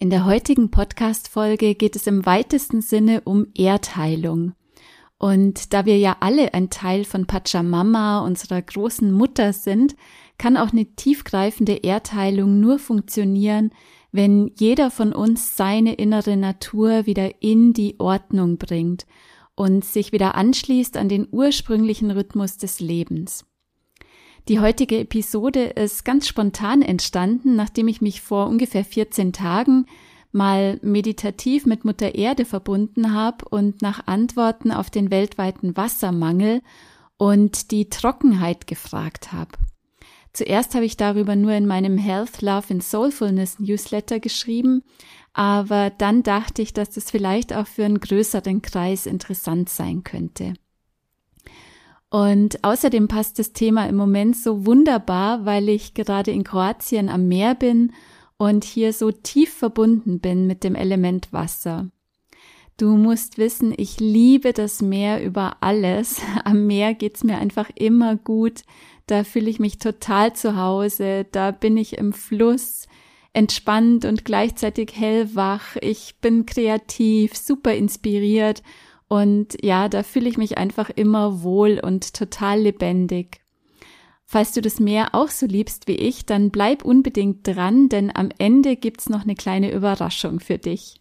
In 0.00 0.10
der 0.10 0.24
heutigen 0.24 0.70
Podcast-Folge 0.70 1.74
geht 1.74 1.96
es 1.96 2.06
im 2.06 2.24
weitesten 2.24 2.82
Sinne 2.82 3.22
um 3.22 3.48
Erdheilung. 3.56 4.52
Und 5.18 5.72
da 5.74 5.86
wir 5.86 5.98
ja 5.98 6.18
alle 6.20 6.54
ein 6.54 6.70
Teil 6.70 7.02
von 7.02 7.26
Pachamama, 7.26 8.20
unserer 8.20 8.62
großen 8.62 9.10
Mutter 9.10 9.52
sind, 9.52 9.96
kann 10.38 10.56
auch 10.56 10.70
eine 10.70 10.84
tiefgreifende 10.94 11.82
Erdheilung 11.82 12.60
nur 12.60 12.78
funktionieren, 12.78 13.72
wenn 14.12 14.52
jeder 14.56 14.92
von 14.92 15.12
uns 15.12 15.56
seine 15.56 15.94
innere 15.94 16.36
Natur 16.36 17.06
wieder 17.06 17.42
in 17.42 17.72
die 17.72 17.96
Ordnung 17.98 18.56
bringt 18.56 19.04
und 19.56 19.84
sich 19.84 20.12
wieder 20.12 20.36
anschließt 20.36 20.96
an 20.96 21.08
den 21.08 21.26
ursprünglichen 21.28 22.12
Rhythmus 22.12 22.56
des 22.56 22.78
Lebens. 22.78 23.47
Die 24.48 24.60
heutige 24.60 25.00
Episode 25.00 25.64
ist 25.64 26.06
ganz 26.06 26.26
spontan 26.26 26.80
entstanden, 26.80 27.54
nachdem 27.54 27.86
ich 27.86 28.00
mich 28.00 28.22
vor 28.22 28.46
ungefähr 28.46 28.82
14 28.82 29.34
Tagen 29.34 29.84
mal 30.32 30.78
meditativ 30.80 31.66
mit 31.66 31.84
Mutter 31.84 32.14
Erde 32.14 32.46
verbunden 32.46 33.12
habe 33.12 33.44
und 33.46 33.82
nach 33.82 34.06
Antworten 34.06 34.72
auf 34.72 34.88
den 34.88 35.10
weltweiten 35.10 35.76
Wassermangel 35.76 36.62
und 37.18 37.72
die 37.72 37.90
Trockenheit 37.90 38.66
gefragt 38.66 39.32
habe. 39.32 39.52
Zuerst 40.32 40.74
habe 40.74 40.86
ich 40.86 40.96
darüber 40.96 41.36
nur 41.36 41.52
in 41.52 41.66
meinem 41.66 41.98
Health, 41.98 42.40
Love 42.40 42.68
and 42.70 42.82
Soulfulness 42.82 43.58
Newsletter 43.58 44.18
geschrieben, 44.18 44.82
aber 45.34 45.90
dann 45.90 46.22
dachte 46.22 46.62
ich, 46.62 46.72
dass 46.72 46.88
das 46.88 47.10
vielleicht 47.10 47.52
auch 47.52 47.66
für 47.66 47.84
einen 47.84 48.00
größeren 48.00 48.62
Kreis 48.62 49.04
interessant 49.04 49.68
sein 49.68 50.04
könnte. 50.04 50.54
Und 52.10 52.64
außerdem 52.64 53.06
passt 53.08 53.38
das 53.38 53.52
Thema 53.52 53.86
im 53.86 53.96
Moment 53.96 54.36
so 54.36 54.64
wunderbar, 54.64 55.44
weil 55.44 55.68
ich 55.68 55.92
gerade 55.94 56.30
in 56.30 56.42
Kroatien 56.42 57.08
am 57.08 57.28
Meer 57.28 57.54
bin 57.54 57.92
und 58.38 58.64
hier 58.64 58.92
so 58.92 59.10
tief 59.12 59.52
verbunden 59.52 60.20
bin 60.20 60.46
mit 60.46 60.64
dem 60.64 60.74
Element 60.74 61.32
Wasser. 61.32 61.90
Du 62.78 62.96
musst 62.96 63.36
wissen, 63.36 63.74
ich 63.76 63.98
liebe 63.98 64.52
das 64.52 64.80
Meer 64.80 65.22
über 65.22 65.56
alles. 65.60 66.22
Am 66.44 66.66
Meer 66.66 66.94
geht's 66.94 67.24
mir 67.24 67.38
einfach 67.38 67.70
immer 67.74 68.16
gut. 68.16 68.62
Da 69.06 69.24
fühle 69.24 69.50
ich 69.50 69.58
mich 69.58 69.78
total 69.78 70.32
zu 70.34 70.56
Hause. 70.56 71.26
Da 71.32 71.50
bin 71.50 71.76
ich 71.76 71.98
im 71.98 72.12
Fluss, 72.12 72.86
entspannt 73.32 74.04
und 74.04 74.24
gleichzeitig 74.24 74.92
hellwach. 74.94 75.76
Ich 75.80 76.20
bin 76.20 76.46
kreativ, 76.46 77.36
super 77.36 77.74
inspiriert 77.74 78.62
und 79.08 79.56
ja, 79.64 79.88
da 79.88 80.02
fühle 80.02 80.28
ich 80.28 80.36
mich 80.36 80.58
einfach 80.58 80.90
immer 80.90 81.42
wohl 81.42 81.80
und 81.82 82.14
total 82.14 82.60
lebendig. 82.60 83.40
Falls 84.26 84.52
du 84.52 84.60
das 84.60 84.78
Meer 84.78 85.14
auch 85.14 85.28
so 85.28 85.46
liebst 85.46 85.88
wie 85.88 85.96
ich, 85.96 86.26
dann 86.26 86.50
bleib 86.50 86.84
unbedingt 86.84 87.46
dran, 87.46 87.88
denn 87.88 88.14
am 88.14 88.28
Ende 88.36 88.76
gibt's 88.76 89.08
noch 89.08 89.22
eine 89.22 89.34
kleine 89.34 89.72
Überraschung 89.72 90.38
für 90.38 90.58
dich. 90.58 91.00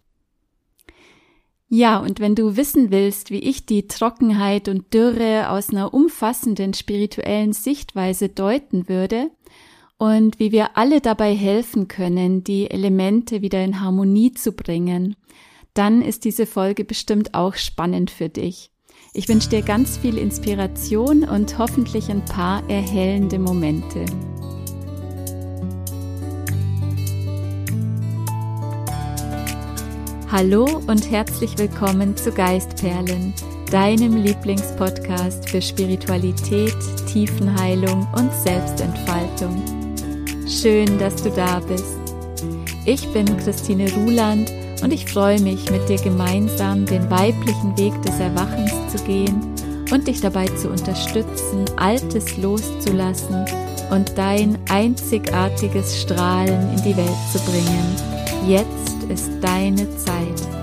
Ja, 1.69 1.99
und 1.99 2.21
wenn 2.21 2.35
du 2.35 2.55
wissen 2.55 2.91
willst, 2.91 3.29
wie 3.29 3.39
ich 3.39 3.65
die 3.65 3.87
Trockenheit 3.87 4.69
und 4.69 4.93
Dürre 4.93 5.49
aus 5.49 5.69
einer 5.69 5.93
umfassenden 5.93 6.73
spirituellen 6.73 7.51
Sichtweise 7.51 8.29
deuten 8.29 8.87
würde 8.87 9.29
und 9.97 10.39
wie 10.39 10.53
wir 10.53 10.77
alle 10.77 11.01
dabei 11.01 11.35
helfen 11.35 11.89
können, 11.89 12.45
die 12.45 12.71
Elemente 12.71 13.41
wieder 13.41 13.61
in 13.61 13.81
Harmonie 13.81 14.31
zu 14.31 14.53
bringen, 14.53 15.17
dann 15.77 16.01
ist 16.01 16.25
diese 16.25 16.47
Folge 16.47 16.83
bestimmt 16.83 17.35
auch 17.35 17.53
spannend 17.53 18.09
für 18.09 18.29
dich. 18.29 18.71
Ich 19.13 19.29
wünsche 19.29 19.49
dir 19.49 19.61
ganz 19.61 19.97
viel 19.97 20.17
Inspiration 20.17 21.23
und 21.23 21.59
hoffentlich 21.59 22.09
ein 22.09 22.25
paar 22.25 22.67
erhellende 22.67 23.37
Momente. 23.37 24.05
Hallo 30.31 30.81
und 30.87 31.11
herzlich 31.11 31.57
willkommen 31.59 32.17
zu 32.17 32.31
Geistperlen, 32.31 33.33
deinem 33.71 34.17
Lieblingspodcast 34.17 35.47
für 35.47 35.61
Spiritualität, 35.61 36.75
Tiefenheilung 37.07 38.07
und 38.13 38.33
Selbstentfaltung. 38.33 39.63
Schön, 40.47 40.97
dass 40.97 41.21
du 41.21 41.29
da 41.29 41.59
bist. 41.59 41.97
Ich 42.85 43.07
bin 43.13 43.25
Christine 43.37 43.93
Ruland 43.93 44.51
und 44.81 44.93
ich 44.93 45.05
freue 45.11 45.39
mich, 45.41 45.69
mit 45.71 45.89
dir 45.89 45.97
gemeinsam 45.97 46.85
den 46.85 47.09
weiblichen 47.09 47.77
Weg 47.77 47.99
des 48.03 48.19
Erwachens 48.19 48.71
zu 48.89 49.03
gehen 49.03 49.41
und 49.91 50.07
dich 50.07 50.21
dabei 50.21 50.45
zu 50.47 50.69
unterstützen, 50.69 51.65
Altes 51.77 52.37
loszulassen 52.37 53.45
und 53.89 54.17
dein 54.17 54.57
einzigartiges 54.69 56.01
Strahlen 56.01 56.69
in 56.75 56.83
die 56.83 56.97
Welt 56.97 57.17
zu 57.31 57.39
bringen. 57.39 57.95
Jetzt 58.47 59.03
ist 59.09 59.31
deine 59.41 59.87
Zeit. 59.97 60.57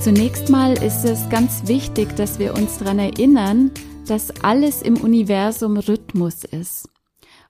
Zunächst 0.00 0.48
mal 0.50 0.72
ist 0.84 1.04
es 1.04 1.28
ganz 1.30 1.62
wichtig, 1.66 2.14
dass 2.16 2.38
wir 2.38 2.54
uns 2.54 2.78
daran 2.78 3.00
erinnern, 3.00 3.72
dass 4.06 4.30
alles 4.42 4.82
im 4.82 4.98
Universum 4.98 5.76
Rhythmus 5.78 6.44
ist. 6.44 6.88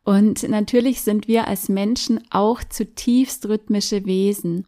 Und 0.06 0.48
natürlich 0.48 1.02
sind 1.02 1.26
wir 1.26 1.48
als 1.48 1.68
Menschen 1.68 2.20
auch 2.30 2.62
zutiefst 2.62 3.48
rhythmische 3.48 4.06
Wesen. 4.06 4.64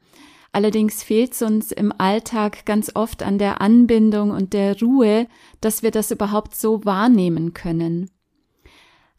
Allerdings 0.51 1.05
fehlt 1.05 1.33
es 1.33 1.43
uns 1.43 1.71
im 1.71 1.93
Alltag 1.97 2.67
ganz 2.67 2.91
oft 2.97 3.23
an 3.23 3.39
der 3.39 3.61
Anbindung 3.61 4.33
und 4.33 4.53
der 4.53 4.81
Ruhe, 4.81 5.29
dass 5.61 5.85
wir 5.85 5.93
das 5.93 6.11
überhaupt 6.11 6.57
so 6.57 6.85
wahrnehmen 6.85 7.55
können. 7.55 8.11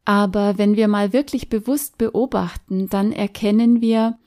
Aber 0.04 0.58
wenn 0.58 0.76
wir 0.76 0.90
mal 0.90 1.14
wirklich 1.14 1.48
bewusst 1.48 1.98
beobachten, 1.98 2.90
dann 2.90 3.14
erkennen 3.14 3.80
wir, 3.80 4.20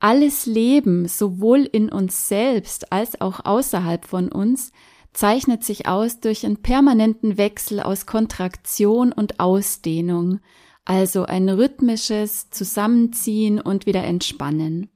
alles 0.00 0.44
Leben, 0.44 1.08
sowohl 1.08 1.60
in 1.64 1.88
uns 1.88 2.28
selbst 2.28 2.92
als 2.92 3.22
auch 3.22 3.46
außerhalb 3.46 4.04
von 4.04 4.30
uns, 4.30 4.70
zeichnet 5.14 5.64
sich 5.64 5.88
aus 5.88 6.20
durch 6.20 6.44
einen 6.44 6.60
permanenten 6.60 7.38
Wechsel 7.38 7.80
aus 7.80 8.04
Kontraktion 8.04 9.12
und 9.12 9.40
Ausdehnung, 9.40 10.40
also 10.88 11.24
ein 11.24 11.48
rhythmisches 11.48 12.50
Zusammenziehen 12.50 13.60
und 13.60 13.84
wieder 13.84 14.04
entspannen. 14.04 14.88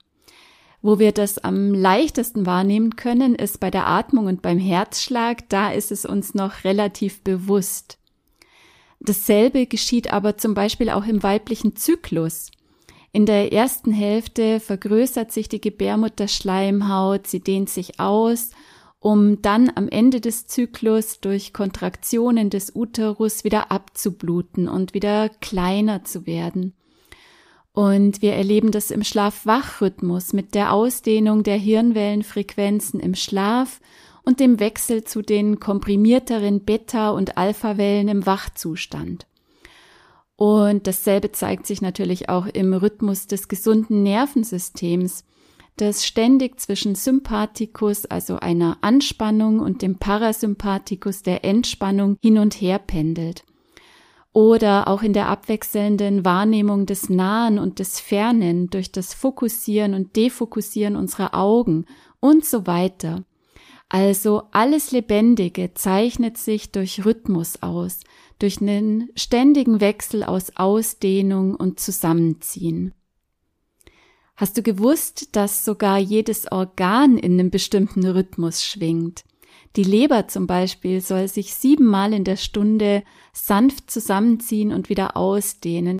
Wo 0.81 0.99
wir 0.99 1.13
das 1.13 1.39
am 1.39 1.75
leichtesten 1.75 2.47
wahrnehmen 2.47 2.97
können, 2.97 3.35
ist 3.35 3.61
bei 3.61 3.71
der 3.71 3.87
Atmung 3.87 4.27
und 4.27 4.43
beim 4.43 4.59
Herzschlag, 4.59 5.49
da 5.49 5.71
ist 5.71 5.93
es 5.93 6.05
uns 6.05 6.35
noch 6.35 6.65
relativ 6.65 7.21
bewusst. 7.23 7.99
Dasselbe 9.01 9.67
geschieht 9.67 10.13
aber 10.13 10.39
zum 10.39 10.55
Beispiel 10.55 10.89
auch 10.89 11.07
im 11.07 11.23
weiblichen 11.23 11.77
Zyklus. 11.77 12.51
In 13.13 13.27
der 13.27 13.53
ersten 13.53 13.93
Hälfte 13.93 14.61
vergrößert 14.61 15.31
sich 15.31 15.49
die 15.49 15.61
Gebärmutterschleimhaut, 15.61 17.27
sie 17.27 17.41
dehnt 17.41 17.69
sich 17.69 18.01
aus 18.01 18.51
um 19.03 19.43
dann 19.43 19.69
am 19.75 19.89
Ende 19.89 20.21
des 20.21 20.47
Zyklus 20.47 21.19
durch 21.19 21.53
Kontraktionen 21.53 22.51
des 22.51 22.73
Uterus 22.73 23.43
wieder 23.43 23.73
abzubluten 23.73 24.69
und 24.69 24.95
wieder 24.95 25.29
kleiner 25.29 26.05
zu 26.05 26.25
werden. 26.25 26.73
Und 27.73 28.23
wir 28.23 28.35
erleben 28.35 28.71
das 28.71 28.93
im 28.93 29.03
Schlaf-Wach-Rhythmus 29.03 30.33
mit 30.35 30.55
der 30.55 30.73
Ausdehnung 30.73 31.43
der 31.43 31.57
Hirnwellenfrequenzen 31.57 33.01
im 33.01 33.17
Schlaf 33.17 33.81
und 34.23 34.39
dem 34.39 34.61
Wechsel 34.61 35.03
zu 35.03 35.21
den 35.21 35.59
komprimierteren 35.59 36.61
Beta- 36.61 37.11
und 37.11 37.37
Alpha-Wellen 37.37 38.07
im 38.07 38.25
Wachzustand. 38.25 39.27
Und 40.37 40.87
dasselbe 40.87 41.33
zeigt 41.33 41.67
sich 41.67 41.83
natürlich 41.83 42.29
auch 42.29 42.47
im 42.47 42.73
Rhythmus 42.73 43.27
des 43.27 43.49
gesunden 43.49 44.05
Nervensystems, 44.05 45.25
das 45.77 46.07
ständig 46.07 46.61
zwischen 46.61 46.95
Sympathikus, 46.95 48.05
also 48.07 48.37
einer 48.37 48.79
Anspannung, 48.83 49.61
und 49.61 49.83
dem 49.83 49.97
Parasympathikus, 49.97 51.23
der 51.23 51.45
Entspannung, 51.45 52.17
hin 52.23 52.39
und 52.39 52.55
her 52.61 52.79
pendelt. 52.79 53.45
Oder 54.35 54.89
auch 54.89 55.03
in 55.03 55.13
der 55.13 55.29
abwechselnden 55.29 56.25
Wahrnehmung 56.25 56.87
des 56.87 57.11
Nahen 57.11 57.59
und 57.59 57.79
des 57.79 58.01
Fernen 58.01 58.69
durch 58.69 58.91
das 58.91 59.13
Fokussieren 59.13 59.95
und 59.95 60.17
Defokussieren 60.17 60.97
unserer 60.97 61.35
Augen 61.35 61.85
und 62.21 62.45
so 62.45 62.67
weiter. 62.67 63.25
Also 63.91 64.45
alles 64.53 64.91
Lebendige 64.91 65.75
zeichnet 65.75 66.39
sich 66.39 66.73
durch 66.73 67.05
Rhythmus 67.05 67.63
aus, 67.63 68.01
durch 68.39 68.63
einen 68.63 69.11
ständigen 69.17 69.83
Wechsel 69.83 70.25
aus 70.25 70.57
Ausdehnung 70.57 71.55
und 71.55 71.79
Zusammenziehen. 71.79 72.95
Hast 74.43 74.59
du 74.59 74.63
gewusst, 74.65 75.37
dass 75.37 75.65
sogar 75.65 76.01
jedes 76.01 76.51
Organ 76.51 77.17
in 77.17 77.35
einem 77.35 77.53
bestimmten 77.53 78.05
Rhythmus 78.05 78.65
schwingt? 78.65 79.23
Die 79.77 79.85
Leber 79.85 80.27
zum 80.27 80.49
Beispiel 80.49 81.01
soll 81.01 81.29
sich 81.29 81.55
siebenmal 81.55 82.13
in 82.13 82.25
der 82.25 82.35
Stunde 82.35 83.05
sanft 83.33 83.89
zusammenziehen 83.89 84.73
und 84.73 84.89
wieder 84.89 85.17
ausdehnen. 85.17 85.99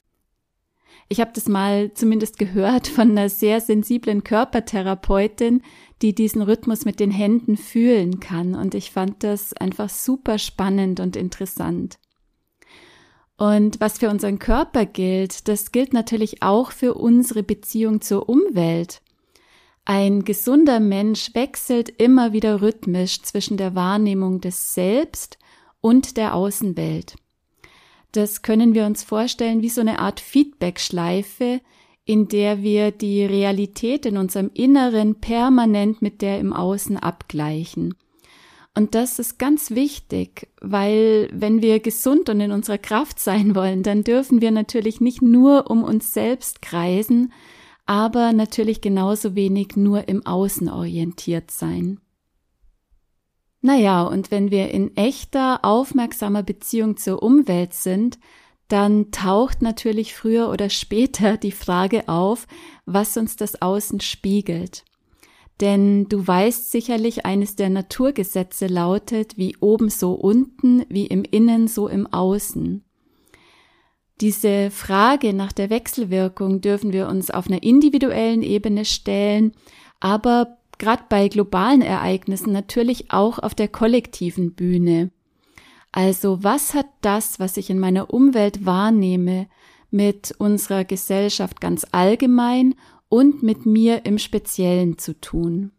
Ich 1.09 1.21
habe 1.21 1.31
das 1.33 1.47
mal 1.47 1.95
zumindest 1.95 2.37
gehört 2.37 2.89
von 2.89 3.13
einer 3.13 3.29
sehr 3.29 3.61
sensiblen 3.61 4.25
Körpertherapeutin, 4.25 5.63
die 6.03 6.13
diesen 6.13 6.43
Rhythmus 6.43 6.85
mit 6.85 6.99
den 6.99 7.13
Händen 7.13 7.57
fühlen 7.57 8.19
kann. 8.19 8.57
Und 8.57 8.75
ich 8.75 8.91
fand 8.91 9.23
das 9.23 9.53
einfach 9.53 9.89
super 9.89 10.39
spannend 10.39 10.99
und 10.99 11.15
interessant. 11.15 11.97
Und 13.43 13.81
was 13.81 13.99
für 13.99 14.09
unseren 14.09 14.39
Körper 14.39 14.87
gilt, 14.87 15.49
das 15.49 15.73
gilt 15.73 15.93
natürlich 15.93 16.45
auch 16.45 16.71
für 16.71 16.95
unsere 16.95 17.43
Beziehung 17.43 18.01
zur 18.01 18.29
Umwelt. 18.29 19.03
Ein 19.85 20.23
gesunder 20.23 20.79
Mensch 20.79 21.35
wechselt 21.35 21.89
immer 21.89 22.33
wieder 22.33 22.63
rhythmisch 22.63 23.21
zwischen 23.23 23.57
der 23.57 23.75
Wahrnehmung 23.75 24.41
des 24.41 24.75
Selbst 24.75 25.39
und 25.81 26.17
der 26.19 26.37
Außenwelt. 26.37 27.17
Das 28.13 28.43
können 28.43 28.75
wir 28.75 28.87
uns 28.87 29.03
vorstellen 29.03 29.61
wie 29.61 29.71
so 29.71 29.81
eine 29.81 29.99
Art 29.99 30.21
Feedback-Schleife, 30.21 31.61
in 32.05 32.29
der 32.29 32.63
wir 32.63 32.93
die 32.93 33.25
Realität 33.25 34.07
in 34.07 34.19
unserem 34.19 34.53
Inneren 34.55 35.17
permanent 35.17 36.01
mit 36.01 36.23
der 36.23 36.39
im 36.39 36.53
Außen 36.53 36.97
abgleichen. 36.97 37.97
Und 38.75 38.95
das 38.95 39.19
ist 39.19 39.39
ganz 39.39 39.71
wichtig, 39.73 40.49
weil 40.61 41.29
wenn 41.33 41.61
wir 41.61 41.81
gesund 41.81 42.31
und 42.31 42.41
in 42.41 42.53
unserer 42.53 42.79
Kraft 42.79 43.21
sein 43.21 43.55
wollen, 43.55 43.83
dann 43.83 44.03
dürfen 44.03 44.41
wir 44.41 44.51
natürlich 44.51 45.01
nicht 45.01 45.21
nur 45.21 45.71
um 45.71 45.85
uns 45.85 46.15
selbst 46.15 46.63
kreisen, 46.63 47.33
aber 47.85 48.33
natürlich 48.33 48.81
genauso 48.81 49.35
wenig 49.35 49.77
nur 49.77 50.09
im 50.09 50.25
Außen 50.25 50.71
orientiert 50.71 51.51
sein. 51.51 52.01
Naja, 53.61 54.03
und 54.03 54.31
wenn 54.31 54.51
wir 54.51 54.71
in 54.71 54.97
echter, 54.97 55.65
aufmerksamer 55.65 56.43
Beziehung 56.43 56.97
zur 56.97 57.23
Umwelt 57.23 57.75
sind, 57.75 58.19
dann 58.69 59.11
taucht 59.13 59.61
natürlich 59.61 60.15
früher 60.15 60.49
oder 60.49 60.71
später 60.71 61.37
die 61.37 61.53
Frage 61.53 62.09
auf, 62.09 62.47
was 62.87 63.19
uns 63.19 63.37
das 63.37 63.61
Außen 63.61 64.01
spiegelt. 64.01 64.85
Denn 65.61 66.09
du 66.09 66.27
weißt 66.27 66.71
sicherlich, 66.71 67.25
eines 67.25 67.57
der 67.57 67.71
Naturgesetze 67.71 68.67
lautet, 68.67 69.37
wie 69.37 69.57
oben 69.61 69.91
so 69.91 70.13
unten, 70.13 70.85
wie 70.89 71.07
im 71.07 71.25
Innen 71.25 71.69
so 71.69 71.89
im 71.89 72.07
Außen. 72.07 72.85
Diese 74.21 74.71
Frage 74.71 75.33
nach 75.35 75.53
der 75.53 75.71
Wechselwirkung 75.71 76.61
dürfen 76.61 76.93
wir 76.93 77.09
uns 77.09 77.31
auf 77.31 77.49
einer 77.49 77.63
individuellen 77.63 78.43
Ebene 78.43 78.85
stellen, 78.85 79.53
aber 80.01 80.59
gerade 80.79 81.05
bei 81.09 81.29
globalen 81.29 81.83
Ereignissen 81.83 82.53
natürlich 82.53 83.11
auch 83.13 83.39
auf 83.39 83.55
der 83.55 83.69
kollektiven 83.69 84.55
Bühne. 84.55 85.11
Also 85.93 86.43
was 86.43 86.75
hat 86.75 86.87
das, 87.03 87.39
was 87.39 87.57
ich 87.57 87.69
in 87.69 87.79
meiner 87.79 88.13
Umwelt 88.13 88.65
wahrnehme, 88.65 89.49
mit 89.91 90.35
unserer 90.39 90.85
Gesellschaft 90.85 91.61
ganz 91.61 91.87
allgemein 91.93 92.75
und 93.13 93.43
mit 93.43 93.67
mir 93.67 94.07
im 94.07 94.17
Speziellen 94.17 94.97
zu 94.97 95.21
tun. 95.21 95.71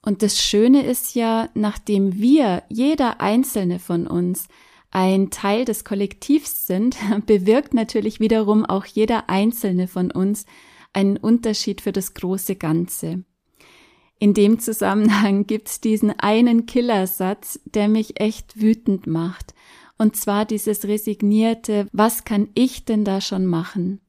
Und 0.00 0.22
das 0.22 0.42
Schöne 0.42 0.82
ist 0.82 1.14
ja, 1.14 1.50
nachdem 1.52 2.14
wir, 2.14 2.62
jeder 2.70 3.20
einzelne 3.20 3.78
von 3.78 4.06
uns, 4.06 4.48
ein 4.90 5.28
Teil 5.28 5.66
des 5.66 5.84
Kollektivs 5.84 6.66
sind, 6.66 6.96
bewirkt 7.26 7.74
natürlich 7.74 8.18
wiederum 8.18 8.64
auch 8.64 8.86
jeder 8.86 9.28
einzelne 9.28 9.86
von 9.86 10.10
uns 10.10 10.46
einen 10.94 11.18
Unterschied 11.18 11.82
für 11.82 11.92
das 11.92 12.14
große 12.14 12.56
Ganze. 12.56 13.22
In 14.18 14.32
dem 14.32 14.60
Zusammenhang 14.60 15.46
gibt's 15.46 15.82
diesen 15.82 16.18
einen 16.18 16.64
Killersatz, 16.64 17.60
der 17.66 17.88
mich 17.88 18.22
echt 18.22 18.58
wütend 18.58 19.06
macht. 19.06 19.52
Und 19.98 20.16
zwar 20.16 20.46
dieses 20.46 20.88
resignierte, 20.88 21.88
was 21.92 22.24
kann 22.24 22.48
ich 22.54 22.86
denn 22.86 23.04
da 23.04 23.20
schon 23.20 23.44
machen? 23.44 24.00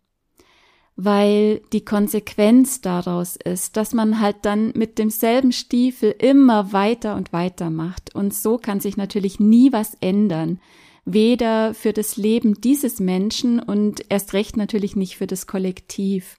Weil 0.96 1.60
die 1.74 1.84
Konsequenz 1.84 2.80
daraus 2.80 3.36
ist, 3.36 3.76
dass 3.76 3.94
man 3.94 4.22
halt 4.22 4.38
dann 4.44 4.72
mit 4.76 4.98
demselben 4.98 5.52
Stiefel 5.52 6.16
immer 6.18 6.72
weiter 6.72 7.16
und 7.16 7.34
weiter 7.34 7.70
macht. 7.70 8.16
Und 8.16 8.34
so 8.34 8.58
kann 8.58 8.80
sich 8.80 8.96
natürlich 8.96 9.40
nie 9.40 9.74
was 9.74 9.96
ändern. 10.00 10.60
Weder 11.04 11.74
für 11.74 11.92
das 11.92 12.16
Leben 12.18 12.62
dieses 12.62 13.00
Menschen 13.00 13.60
und 13.60 14.06
erst 14.10 14.34
recht 14.34 14.58
natürlich 14.58 14.96
nicht 14.96 15.18
für 15.18 15.28
das 15.28 15.48
Kollektiv. 15.48 16.38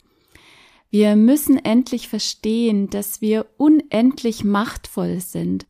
Wir 0.90 1.16
müssen 1.16 1.62
endlich 1.62 2.08
verstehen, 2.08 2.88
dass 2.88 3.20
wir 3.20 3.46
unendlich 3.58 4.42
machtvoll 4.42 5.20
sind. 5.20 5.66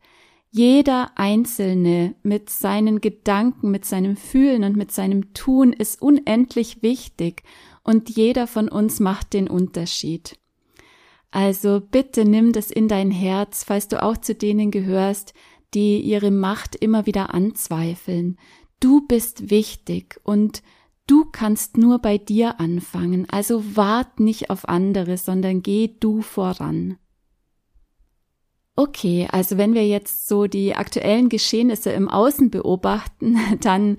Jeder 0.49 1.11
Einzelne 1.15 2.15
mit 2.23 2.49
seinen 2.49 3.01
Gedanken, 3.01 3.69
mit 3.69 3.83
seinem 3.83 4.15
Fühlen 4.15 4.63
und 4.63 4.77
mit 4.77 4.91
seinem 4.91 5.33
Tun 5.33 5.73
ist 5.73 6.01
unendlich 6.01 6.81
wichtig 6.81 7.43
und 7.87 8.09
jeder 8.09 8.47
von 8.47 8.67
uns 8.69 8.99
macht 8.99 9.33
den 9.33 9.47
Unterschied. 9.47 10.37
Also 11.31 11.81
bitte 11.81 12.25
nimm 12.25 12.51
das 12.51 12.69
in 12.69 12.87
dein 12.87 13.11
Herz, 13.11 13.63
falls 13.63 13.87
du 13.87 14.03
auch 14.03 14.17
zu 14.17 14.35
denen 14.35 14.71
gehörst, 14.71 15.33
die 15.73 15.99
ihre 16.01 16.29
Macht 16.29 16.75
immer 16.75 17.05
wieder 17.05 17.33
anzweifeln. 17.33 18.37
Du 18.79 19.07
bist 19.07 19.49
wichtig 19.49 20.19
und 20.23 20.61
du 21.07 21.25
kannst 21.31 21.77
nur 21.77 21.99
bei 21.99 22.17
dir 22.17 22.59
anfangen, 22.59 23.27
also 23.29 23.75
wart 23.75 24.19
nicht 24.19 24.49
auf 24.49 24.67
andere, 24.67 25.17
sondern 25.17 25.63
geh 25.63 25.95
du 25.99 26.21
voran. 26.21 26.97
Okay, 28.75 29.27
also 29.31 29.57
wenn 29.57 29.73
wir 29.73 29.87
jetzt 29.87 30.27
so 30.27 30.45
die 30.45 30.75
aktuellen 30.75 31.29
Geschehnisse 31.29 31.91
im 31.91 32.09
Außen 32.09 32.51
beobachten, 32.51 33.37
dann 33.61 33.97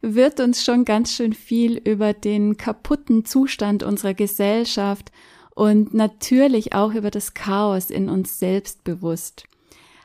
wird 0.00 0.40
uns 0.40 0.64
schon 0.64 0.84
ganz 0.84 1.12
schön 1.12 1.32
viel 1.32 1.76
über 1.76 2.12
den 2.12 2.56
kaputten 2.56 3.24
Zustand 3.24 3.82
unserer 3.82 4.14
Gesellschaft 4.14 5.10
und 5.54 5.92
natürlich 5.92 6.72
auch 6.74 6.94
über 6.94 7.10
das 7.10 7.34
Chaos 7.34 7.90
in 7.90 8.08
uns 8.08 8.38
selbst 8.38 8.84
bewusst. 8.84 9.44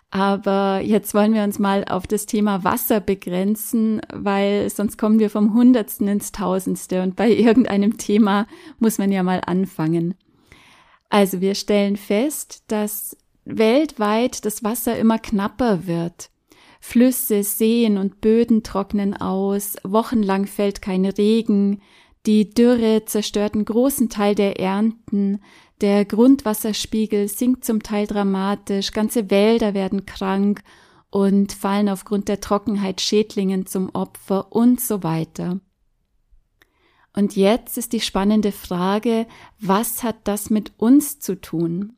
Aber 0.10 0.80
jetzt 0.84 1.16
wollen 1.16 1.34
wir 1.34 1.44
uns 1.44 1.58
mal 1.58 1.86
auf 1.86 2.06
das 2.06 2.28
Thema 2.28 2.64
Wasser 2.64 3.00
begrenzen, 3.00 4.00
weil 4.14 4.70
sonst 4.70 4.98
kommen 4.98 5.18
wir 5.18 5.32
vom 5.32 5.56
Hundertsten 5.56 6.08
ins 6.08 6.32
Tausendste 6.32 7.02
und 7.02 7.16
bei 7.16 7.30
irgendeinem 7.32 7.98
Thema 7.98 8.48
muss 8.80 9.00
man 9.00 9.12
ja 9.12 9.24
mal 9.24 9.42
anfangen. 9.46 10.16
Also 11.10 11.42
wir 11.42 11.56
stellen 11.56 11.98
fest, 11.98 12.64
dass 12.68 13.18
weltweit 13.46 14.46
das 14.46 14.64
Wasser 14.64 14.98
immer 14.98 15.20
knapper 15.20 15.86
wird. 15.86 16.30
Flüsse, 16.86 17.44
Seen 17.44 17.98
und 17.98 18.20
Böden 18.20 18.62
trocknen 18.62 19.16
aus, 19.16 19.78
wochenlang 19.84 20.46
fällt 20.46 20.82
kein 20.82 21.06
Regen, 21.06 21.82
die 22.26 22.54
Dürre 22.54 23.06
zerstört 23.06 23.54
einen 23.54 23.64
großen 23.64 24.10
Teil 24.10 24.36
der 24.36 24.60
Ernten, 24.60 25.40
der 25.80 26.04
Grundwasserspiegel 26.04 27.30
sinkt 27.30 27.64
zum 27.64 27.84
Teil 27.84 28.06
dramatisch, 28.06 28.92
ganze 28.92 29.32
Wälder 29.32 29.74
werden 29.74 30.06
krank 30.06 30.62
und 31.10 31.54
fallen 31.54 31.88
aufgrund 31.88 32.28
der 32.28 32.42
Trockenheit 32.42 33.00
Schädlingen 33.00 33.66
zum 33.66 33.90
Opfer 33.94 34.52
und 34.52 34.82
so 34.82 35.04
weiter. 35.04 35.62
Und 37.16 37.38
jetzt 37.38 37.78
ist 37.78 37.94
die 37.94 38.02
spannende 38.02 38.52
Frage, 38.52 39.26
was 39.58 40.04
hat 40.04 40.18
das 40.26 40.50
mit 40.50 40.74
uns 40.78 41.18
zu 41.18 41.40
tun? 41.40 41.94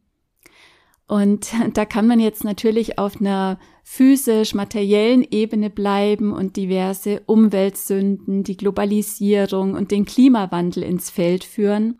Und 1.08 1.52
da 1.74 1.86
kann 1.86 2.08
man 2.08 2.20
jetzt 2.20 2.44
natürlich 2.44 2.98
auf 2.98 3.20
einer 3.20 3.60
physisch-materiellen 3.84 5.26
Ebene 5.30 5.70
bleiben 5.70 6.34
und 6.34 6.56
diverse 6.58 7.22
Umweltsünden, 7.26 8.44
die 8.44 8.58
Globalisierung 8.58 9.74
und 9.74 9.92
den 9.92 10.06
Klimawandel 10.06 10.84
ins 10.84 11.10
Feld 11.10 11.44
führen. 11.44 12.00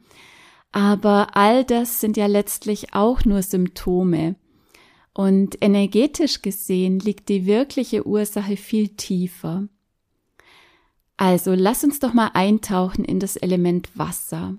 Aber 0.72 1.38
all 1.38 1.64
das 1.64 2.02
sind 2.02 2.18
ja 2.18 2.26
letztlich 2.26 2.94
auch 2.94 3.24
nur 3.24 3.44
Symptome. 3.44 4.36
Und 5.14 5.58
energetisch 5.62 6.42
gesehen 6.42 7.00
liegt 7.00 7.30
die 7.30 7.46
wirkliche 7.46 8.06
Ursache 8.06 8.58
viel 8.58 8.90
tiefer. 8.90 9.70
Also 11.16 11.54
lass 11.54 11.86
uns 11.86 12.00
doch 12.00 12.14
mal 12.14 12.32
eintauchen 12.34 13.06
in 13.06 13.22
das 13.22 13.38
Element 13.38 13.98
Wasser. 13.98 14.58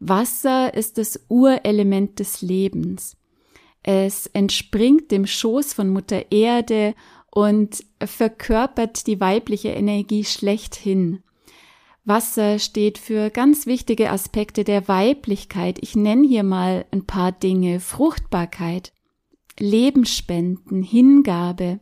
Wasser 0.00 0.72
ist 0.72 0.96
das 0.96 1.26
Urelement 1.28 2.18
des 2.18 2.40
Lebens. 2.40 3.18
Es 3.82 4.26
entspringt 4.26 5.10
dem 5.10 5.26
Schoß 5.26 5.74
von 5.74 5.90
Mutter 5.90 6.30
Erde 6.30 6.94
und 7.30 7.84
verkörpert 8.04 9.06
die 9.06 9.20
weibliche 9.20 9.70
Energie 9.70 10.24
schlechthin. 10.24 11.22
Wasser 12.04 12.58
steht 12.58 12.98
für 12.98 13.30
ganz 13.30 13.66
wichtige 13.66 14.10
Aspekte 14.10 14.64
der 14.64 14.88
Weiblichkeit. 14.88 15.78
Ich 15.80 15.94
nenne 15.94 16.26
hier 16.26 16.42
mal 16.42 16.84
ein 16.90 17.06
paar 17.06 17.30
Dinge. 17.30 17.78
Fruchtbarkeit, 17.78 18.92
Lebensspenden, 19.58 20.82
Hingabe, 20.82 21.80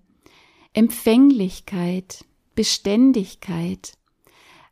Empfänglichkeit, 0.75 2.25
Beständigkeit. 2.55 3.95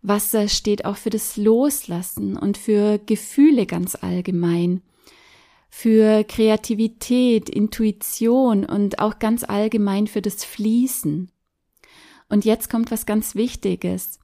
Wasser 0.02 0.48
steht 0.48 0.84
auch 0.84 0.96
für 0.96 1.10
das 1.10 1.36
Loslassen 1.36 2.36
und 2.36 2.58
für 2.58 2.98
Gefühle 2.98 3.66
ganz 3.66 3.96
allgemein 3.96 4.82
für 5.68 6.24
Kreativität, 6.24 7.48
Intuition 7.48 8.64
und 8.64 8.98
auch 8.98 9.18
ganz 9.18 9.44
allgemein 9.44 10.06
für 10.06 10.22
das 10.22 10.44
Fließen. 10.44 11.30
Und 12.28 12.44
jetzt 12.44 12.70
kommt 12.70 12.90
was 12.90 13.06
ganz 13.06 13.34
Wichtiges. 13.34 14.18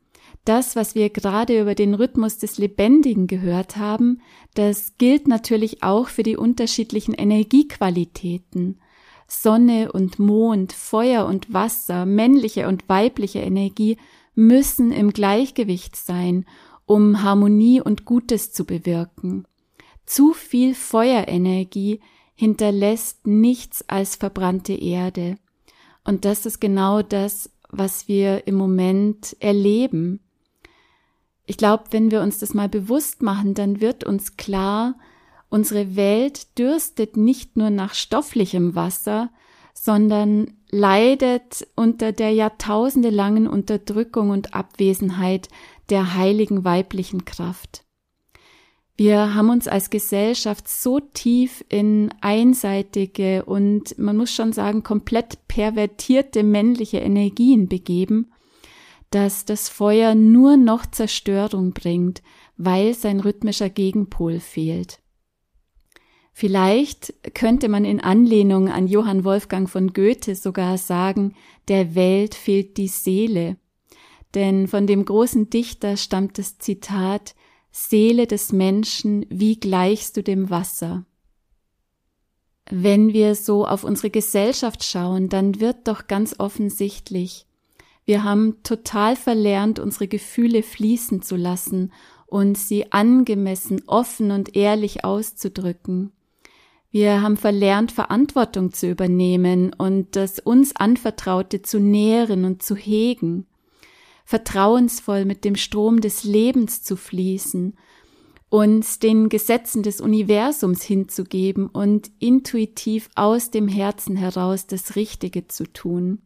Das, 0.45 0.77
was 0.77 0.95
wir 0.95 1.09
gerade 1.09 1.61
über 1.61 1.75
den 1.75 1.95
Rhythmus 1.95 2.39
des 2.39 2.59
Lebendigen 2.59 3.27
gehört 3.27 3.77
haben, 3.77 4.21
das 4.55 4.99
gilt 4.99 5.27
natürlich 5.27 5.83
auch 5.83 6.09
für 6.09 6.23
die 6.23 6.37
unterschiedlichen 6.37 7.15
Energiequalitäten. 7.15 8.81
Sonne 9.27 9.91
und 9.93 10.19
Mond, 10.19 10.73
Feuer 10.73 11.25
und 11.27 11.53
Wasser, 11.53 12.05
männliche 12.05 12.69
und 12.69 12.89
weibliche 12.89 13.39
Energie 13.41 13.97
müssen 14.35 14.93
im 14.93 15.13
Gleichgewicht 15.13 15.97
sein, 15.97 16.45
um 16.85 17.23
Harmonie 17.23 17.81
und 17.81 18.05
Gutes 18.05 18.53
zu 18.53 18.67
bewirken. 18.67 19.47
Zu 20.07 20.33
viel 20.33 20.75
Feuerenergie 20.75 22.01
hinterlässt 22.35 23.27
nichts 23.27 23.89
als 23.89 24.17
verbrannte 24.17 24.75
Erde. 24.75 25.37
Und 26.05 26.25
das 26.25 26.47
ist 26.47 26.61
genau 26.61 27.03
das, 27.03 27.51
was 27.71 28.09
wir 28.09 28.47
im 28.47 28.57
Moment 28.57 29.37
erleben. 29.41 30.21
Ich 31.47 31.57
glaube, 31.57 31.85
wenn 31.91 32.11
wir 32.11 32.23
uns 32.23 32.39
das 32.39 32.55
mal 32.55 32.69
bewusst 32.69 33.23
machen, 33.23 33.55
dann 33.55 33.81
wird 33.81 34.05
uns 34.05 34.37
klar, 34.37 34.97
unsere 35.49 35.97
Welt 35.97 36.59
dürstet 36.59 37.17
nicht 37.17 37.57
nur 37.57 37.71
nach 37.71 37.95
stofflichem 37.95 38.75
Wasser, 38.75 39.31
sondern 39.73 40.55
leidet 40.71 41.67
unter 41.77 42.13
der 42.13 42.31
jahrtausendelangen 42.31 43.47
Unterdrückung 43.47 44.31
und 44.31 44.55
Abwesenheit 44.55 45.49
der 45.91 46.15
heiligen 46.15 46.65
weiblichen 46.65 47.25
Kraft. 47.25 47.84
Wir 48.97 49.35
haben 49.35 49.51
uns 49.51 49.67
als 49.67 49.91
Gesellschaft 49.91 50.69
so 50.69 51.01
tief 51.01 51.65
in 51.69 52.15
einseitige 52.21 53.45
und 53.45 53.99
man 53.99 54.17
muss 54.17 54.33
schon 54.33 54.53
sagen 54.53 54.85
komplett 54.85 55.49
pervertierte 55.49 56.45
männliche 56.45 56.99
Energien 56.99 57.69
begeben, 57.69 58.31
dass 59.11 59.45
das 59.45 59.69
Feuer 59.69 60.15
nur 60.15 60.57
noch 60.57 60.87
Zerstörung 60.87 61.73
bringt, 61.73 62.23
weil 62.57 62.95
sein 62.95 63.19
rhythmischer 63.19 63.69
Gegenpol 63.69 64.39
fehlt. 64.39 65.01
Vielleicht 66.33 67.15
könnte 67.35 67.69
man 67.69 67.85
in 67.85 68.01
Anlehnung 68.01 68.69
an 68.69 68.87
Johann 68.87 69.25
Wolfgang 69.25 69.69
von 69.69 69.93
Goethe 69.93 70.37
sogar 70.37 70.79
sagen, 70.79 71.35
der 71.69 71.97
Welt 71.97 72.35
fehlt 72.35 72.77
die 72.77 72.89
Seele. 72.89 73.57
Denn 74.35 74.67
von 74.67 74.89
dem 74.89 75.05
großen 75.05 75.49
Dichter 75.49 75.97
stammt 75.97 76.39
das 76.39 76.59
Zitat 76.59 77.37
Seele 77.77 78.29
des 78.29 78.53
Menschen, 78.53 79.27
wie 79.31 79.59
gleichst 79.59 80.17
du 80.17 80.23
dem 80.23 80.49
Wasser? 80.49 81.05
Wenn 82.71 83.13
wir 83.13 83.35
so 83.35 83.67
auf 83.67 83.83
unsere 83.83 84.11
Gesellschaft 84.11 84.85
schauen, 84.85 85.29
dann 85.29 85.59
wird 85.59 85.89
doch 85.89 86.07
ganz 86.07 86.37
offensichtlich, 86.39 87.47
wir 88.05 88.23
haben 88.23 88.63
total 88.63 89.17
verlernt, 89.17 89.81
unsere 89.81 90.07
Gefühle 90.07 90.63
fließen 90.63 91.21
zu 91.23 91.35
lassen 91.35 91.93
und 92.27 92.57
sie 92.57 92.93
angemessen, 92.93 93.83
offen 93.89 94.31
und 94.31 94.55
ehrlich 94.55 95.05
auszudrücken. 95.05 96.13
Wir 96.93 97.23
haben 97.23 97.37
verlernt, 97.37 97.91
Verantwortung 97.91 98.73
zu 98.73 98.89
übernehmen 98.89 99.73
und 99.73 100.15
das 100.15 100.39
uns 100.39 100.77
Anvertraute 100.77 101.63
zu 101.63 101.81
nähren 101.81 102.45
und 102.45 102.63
zu 102.63 102.77
hegen, 102.77 103.49
vertrauensvoll 104.25 105.25
mit 105.25 105.45
dem 105.45 105.57
Strom 105.57 106.01
des 106.01 106.25
Lebens 106.25 106.83
zu 106.83 106.97
fließen, 106.97 107.77
uns 108.49 108.99
den 108.99 109.29
Gesetzen 109.29 109.83
des 109.83 110.01
Universums 110.01 110.83
hinzugeben 110.83 111.67
und 111.69 112.11
intuitiv 112.19 113.11
aus 113.15 113.51
dem 113.51 113.69
Herzen 113.69 114.17
heraus 114.17 114.67
das 114.67 114.97
Richtige 114.97 115.49
zu 115.49 115.65
tun. 115.73 116.23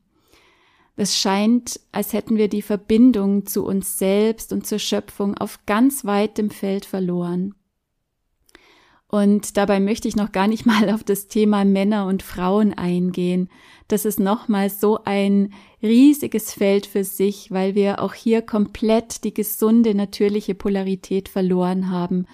Es 0.97 1.17
scheint, 1.17 1.81
als 1.93 2.13
hätten 2.13 2.37
wir 2.37 2.49
die 2.49 2.61
Verbindung 2.61 3.47
zu 3.47 3.65
uns 3.65 3.99
selbst 3.99 4.53
und 4.53 4.67
zur 4.67 4.81
Schöpfung 4.81 5.37
auf 5.37 5.61
ganz 5.65 6.05
weitem 6.05 6.51
Feld 6.51 6.85
verloren. 6.85 7.55
Und 9.11 9.57
dabei 9.57 9.81
möchte 9.81 10.07
ich 10.07 10.17
noch 10.17 10.33
gar 10.33 10.47
nicht 10.47 10.67
mal 10.67 10.91
auf 10.91 11.03
das 11.03 11.29
Thema 11.29 11.65
Männer 11.65 12.07
und 12.07 12.23
Frauen 12.23 12.75
eingehen. 12.75 13.49
Das 13.89 14.05
ist 14.05 14.21
nochmal 14.21 14.69
so 14.71 15.01
ein 15.05 15.53
riesiges 15.83 16.53
Feld 16.53 16.87
für 16.87 17.05
sich, 17.05 17.51
weil 17.51 17.75
wir 17.75 18.03
auch 18.03 18.15
hier 18.15 18.43
komplett 18.43 19.25
die 19.25 19.33
gesunde, 19.33 19.95
natürliche 19.95 20.55
Polarität 20.55 21.29
verloren 21.29 21.91
haben 21.91 22.27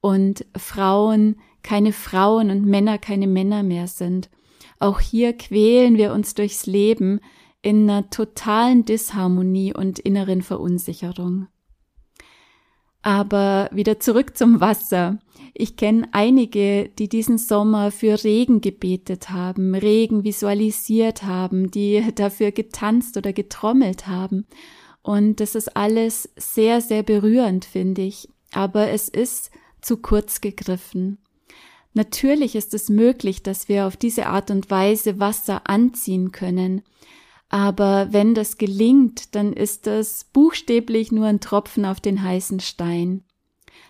und 0.00 0.44
Frauen 0.56 1.36
keine 1.62 1.92
Frauen 1.92 2.50
und 2.50 2.64
Männer 2.66 2.98
keine 2.98 3.26
Männer 3.26 3.62
mehr 3.62 3.88
sind. 3.88 4.30
Auch 4.78 5.00
hier 5.00 5.32
quälen 5.32 5.96
wir 5.96 6.12
uns 6.12 6.34
durchs 6.34 6.66
Leben 6.66 7.20
in 7.62 7.90
einer 7.90 8.10
totalen 8.10 8.84
Disharmonie 8.84 9.74
und 9.74 9.98
inneren 9.98 10.42
Verunsicherung. 10.42 11.48
Aber 13.02 13.68
wieder 13.72 14.00
zurück 14.00 14.36
zum 14.36 14.60
Wasser. 14.60 15.18
Ich 15.54 15.76
kenne 15.76 16.08
einige, 16.12 16.88
die 16.98 17.08
diesen 17.08 17.38
Sommer 17.38 17.90
für 17.90 18.22
Regen 18.22 18.60
gebetet 18.60 19.30
haben, 19.30 19.74
Regen 19.74 20.24
visualisiert 20.24 21.22
haben, 21.24 21.70
die 21.70 22.04
dafür 22.14 22.52
getanzt 22.52 23.16
oder 23.16 23.32
getrommelt 23.32 24.06
haben. 24.06 24.46
Und 25.02 25.40
das 25.40 25.54
ist 25.54 25.76
alles 25.76 26.28
sehr, 26.36 26.80
sehr 26.80 27.02
berührend, 27.02 27.64
finde 27.64 28.02
ich. 28.02 28.28
Aber 28.52 28.88
es 28.88 29.08
ist 29.08 29.50
zu 29.80 29.96
kurz 29.96 30.40
gegriffen. 30.40 31.18
Natürlich 31.94 32.54
ist 32.54 32.74
es 32.74 32.88
möglich, 32.88 33.42
dass 33.42 33.68
wir 33.68 33.86
auf 33.86 33.96
diese 33.96 34.26
Art 34.26 34.50
und 34.50 34.70
Weise 34.70 35.18
Wasser 35.18 35.68
anziehen 35.68 36.30
können. 36.30 36.82
Aber 37.48 38.08
wenn 38.10 38.34
das 38.34 38.58
gelingt, 38.58 39.34
dann 39.34 39.52
ist 39.52 39.86
das 39.86 40.24
buchstäblich 40.32 41.12
nur 41.12 41.26
ein 41.26 41.40
Tropfen 41.40 41.84
auf 41.84 42.00
den 42.00 42.22
heißen 42.22 42.60
Stein. 42.60 43.24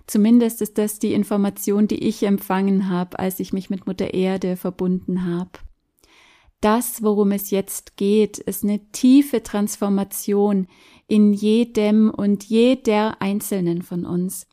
Zumindest 0.07 0.63
ist 0.63 0.79
das 0.79 0.99
die 0.99 1.13
Information, 1.13 1.89
die 1.89 2.03
ich 2.09 2.23
empfangen 2.23 2.89
habe, 2.89 3.19
als 3.19 3.41
ich 3.41 3.53
mich 3.53 3.69
mit 3.69 3.87
Mutter 3.87 4.15
Erde 4.15 4.57
verbunden 4.57 5.27
habe. 5.27 5.51
Das, 6.61 7.03
worum 7.03 7.33
es 7.33 7.51
jetzt 7.51 7.97
geht, 7.97 8.39
ist 8.39 8.65
eine 8.65 8.81
tiefe 8.91 9.43
Transformation 9.43 10.67
in 11.07 11.33
jedem 11.33 12.11
und 12.11 12.45
jeder 12.45 13.21
Einzelnen 13.23 13.83
von 13.83 14.05
uns, 14.05 14.47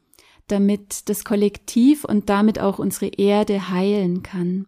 damit 0.48 1.10
das 1.10 1.26
Kollektiv 1.26 2.06
und 2.06 2.30
damit 2.30 2.60
auch 2.60 2.78
unsere 2.78 3.08
Erde 3.08 3.70
heilen 3.70 4.24
kann. 4.24 4.68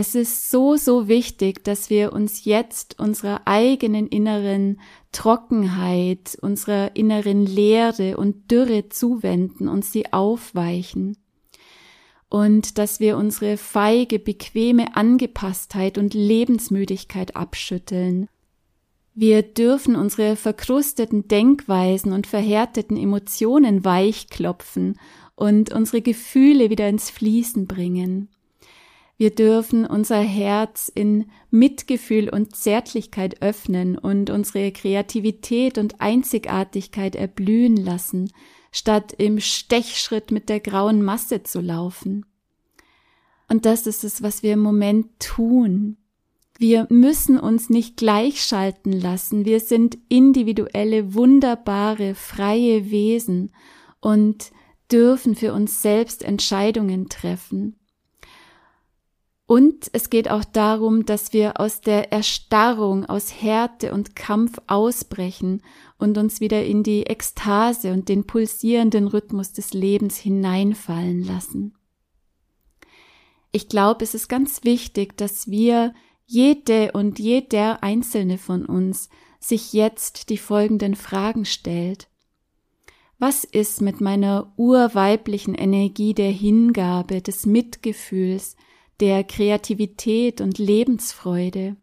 Es 0.00 0.14
ist 0.14 0.52
so, 0.52 0.76
so 0.76 1.08
wichtig, 1.08 1.64
dass 1.64 1.90
wir 1.90 2.12
uns 2.12 2.44
jetzt 2.44 3.00
unserer 3.00 3.48
eigenen 3.48 4.06
inneren 4.06 4.80
Trockenheit, 5.10 6.38
unserer 6.40 6.94
inneren 6.94 7.44
Leere 7.44 8.16
und 8.16 8.48
Dürre 8.48 8.90
zuwenden 8.90 9.66
und 9.66 9.84
sie 9.84 10.12
aufweichen. 10.12 11.16
Und 12.28 12.78
dass 12.78 13.00
wir 13.00 13.16
unsere 13.16 13.56
feige, 13.56 14.20
bequeme 14.20 14.94
Angepasstheit 14.94 15.98
und 15.98 16.14
Lebensmüdigkeit 16.14 17.34
abschütteln. 17.34 18.28
Wir 19.14 19.42
dürfen 19.42 19.96
unsere 19.96 20.36
verkrusteten 20.36 21.26
Denkweisen 21.26 22.12
und 22.12 22.28
verhärteten 22.28 22.96
Emotionen 22.96 23.84
weichklopfen 23.84 24.96
und 25.34 25.72
unsere 25.72 26.02
Gefühle 26.02 26.70
wieder 26.70 26.88
ins 26.88 27.10
Fließen 27.10 27.66
bringen. 27.66 28.28
Wir 29.18 29.34
dürfen 29.34 29.84
unser 29.84 30.20
Herz 30.20 30.90
in 30.94 31.28
Mitgefühl 31.50 32.28
und 32.28 32.54
Zärtlichkeit 32.54 33.42
öffnen 33.42 33.98
und 33.98 34.30
unsere 34.30 34.70
Kreativität 34.70 35.76
und 35.76 36.00
Einzigartigkeit 36.00 37.16
erblühen 37.16 37.76
lassen, 37.76 38.32
statt 38.70 39.12
im 39.18 39.40
Stechschritt 39.40 40.30
mit 40.30 40.48
der 40.48 40.60
grauen 40.60 41.02
Masse 41.02 41.42
zu 41.42 41.60
laufen. 41.60 42.26
Und 43.48 43.66
das 43.66 43.88
ist 43.88 44.04
es, 44.04 44.22
was 44.22 44.44
wir 44.44 44.52
im 44.52 44.60
Moment 44.60 45.08
tun. 45.18 45.96
Wir 46.56 46.86
müssen 46.88 47.40
uns 47.40 47.70
nicht 47.70 47.96
gleichschalten 47.96 48.92
lassen. 48.92 49.44
Wir 49.44 49.58
sind 49.58 49.98
individuelle, 50.08 51.14
wunderbare, 51.14 52.14
freie 52.14 52.90
Wesen 52.92 53.52
und 54.00 54.52
dürfen 54.92 55.34
für 55.34 55.54
uns 55.54 55.82
selbst 55.82 56.22
Entscheidungen 56.22 57.08
treffen. 57.08 57.77
Und 59.48 59.88
es 59.94 60.10
geht 60.10 60.30
auch 60.30 60.44
darum, 60.44 61.06
dass 61.06 61.32
wir 61.32 61.58
aus 61.58 61.80
der 61.80 62.12
Erstarrung, 62.12 63.06
aus 63.06 63.32
Härte 63.32 63.94
und 63.94 64.14
Kampf 64.14 64.58
ausbrechen 64.66 65.62
und 65.96 66.18
uns 66.18 66.42
wieder 66.42 66.66
in 66.66 66.82
die 66.82 67.04
Ekstase 67.04 67.94
und 67.94 68.10
den 68.10 68.26
pulsierenden 68.26 69.06
Rhythmus 69.08 69.54
des 69.54 69.72
Lebens 69.72 70.18
hineinfallen 70.18 71.24
lassen. 71.24 71.74
Ich 73.50 73.70
glaube, 73.70 74.04
es 74.04 74.12
ist 74.12 74.28
ganz 74.28 74.64
wichtig, 74.64 75.16
dass 75.16 75.50
wir, 75.50 75.94
jede 76.26 76.92
und 76.92 77.18
jeder 77.18 77.82
einzelne 77.82 78.36
von 78.36 78.66
uns, 78.66 79.08
sich 79.40 79.72
jetzt 79.72 80.28
die 80.28 80.36
folgenden 80.36 80.94
Fragen 80.94 81.46
stellt. 81.46 82.08
Was 83.18 83.44
ist 83.44 83.80
mit 83.80 84.02
meiner 84.02 84.52
urweiblichen 84.58 85.54
Energie 85.54 86.12
der 86.12 86.32
Hingabe, 86.32 87.22
des 87.22 87.46
Mitgefühls, 87.46 88.54
der 89.00 89.24
Kreativität 89.24 90.40
und 90.40 90.58
Lebensfreude? 90.58 91.76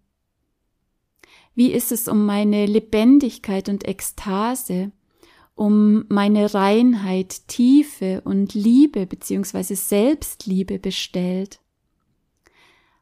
Wie 1.53 1.71
ist 1.71 1.91
es 1.91 2.07
um 2.07 2.25
meine 2.25 2.65
Lebendigkeit 2.65 3.69
und 3.69 3.87
Ekstase, 3.87 4.91
um 5.55 6.05
meine 6.09 6.53
Reinheit, 6.53 7.47
Tiefe 7.47 8.21
und 8.25 8.53
Liebe 8.53 9.05
bzw. 9.05 9.73
Selbstliebe 9.73 10.79
bestellt? 10.79 11.61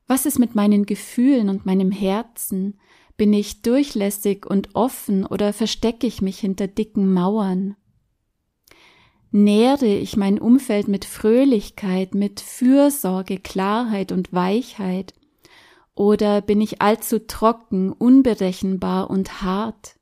Was 0.06 0.28
ist 0.28 0.38
mit 0.38 0.54
meinen 0.54 0.86
Gefühlen 0.86 1.50
und 1.50 1.66
meinem 1.66 1.92
Herzen? 1.92 2.80
Bin 3.18 3.34
ich 3.34 3.64
durchlässig 3.64 4.46
und 4.46 4.76
offen 4.76 5.26
oder 5.26 5.54
verstecke 5.54 6.06
ich 6.06 6.22
mich 6.22 6.40
hinter 6.40 6.68
dicken 6.68 7.12
Mauern? 7.12 7.76
Nähre 9.36 9.88
ich 9.88 10.16
mein 10.16 10.38
Umfeld 10.38 10.88
mit 10.88 11.06
Fröhlichkeit, 11.06 12.14
mit 12.14 12.40
Fürsorge, 12.40 13.40
Klarheit 13.40 14.12
und 14.12 14.32
Weichheit? 14.32 15.16
Oder 15.96 16.40
bin 16.42 16.62
ich 16.62 16.84
allzu 16.84 17.26
trocken, 17.26 17.92
unberechenbar 17.92 19.10
und 19.10 19.42
hart? 19.42 19.96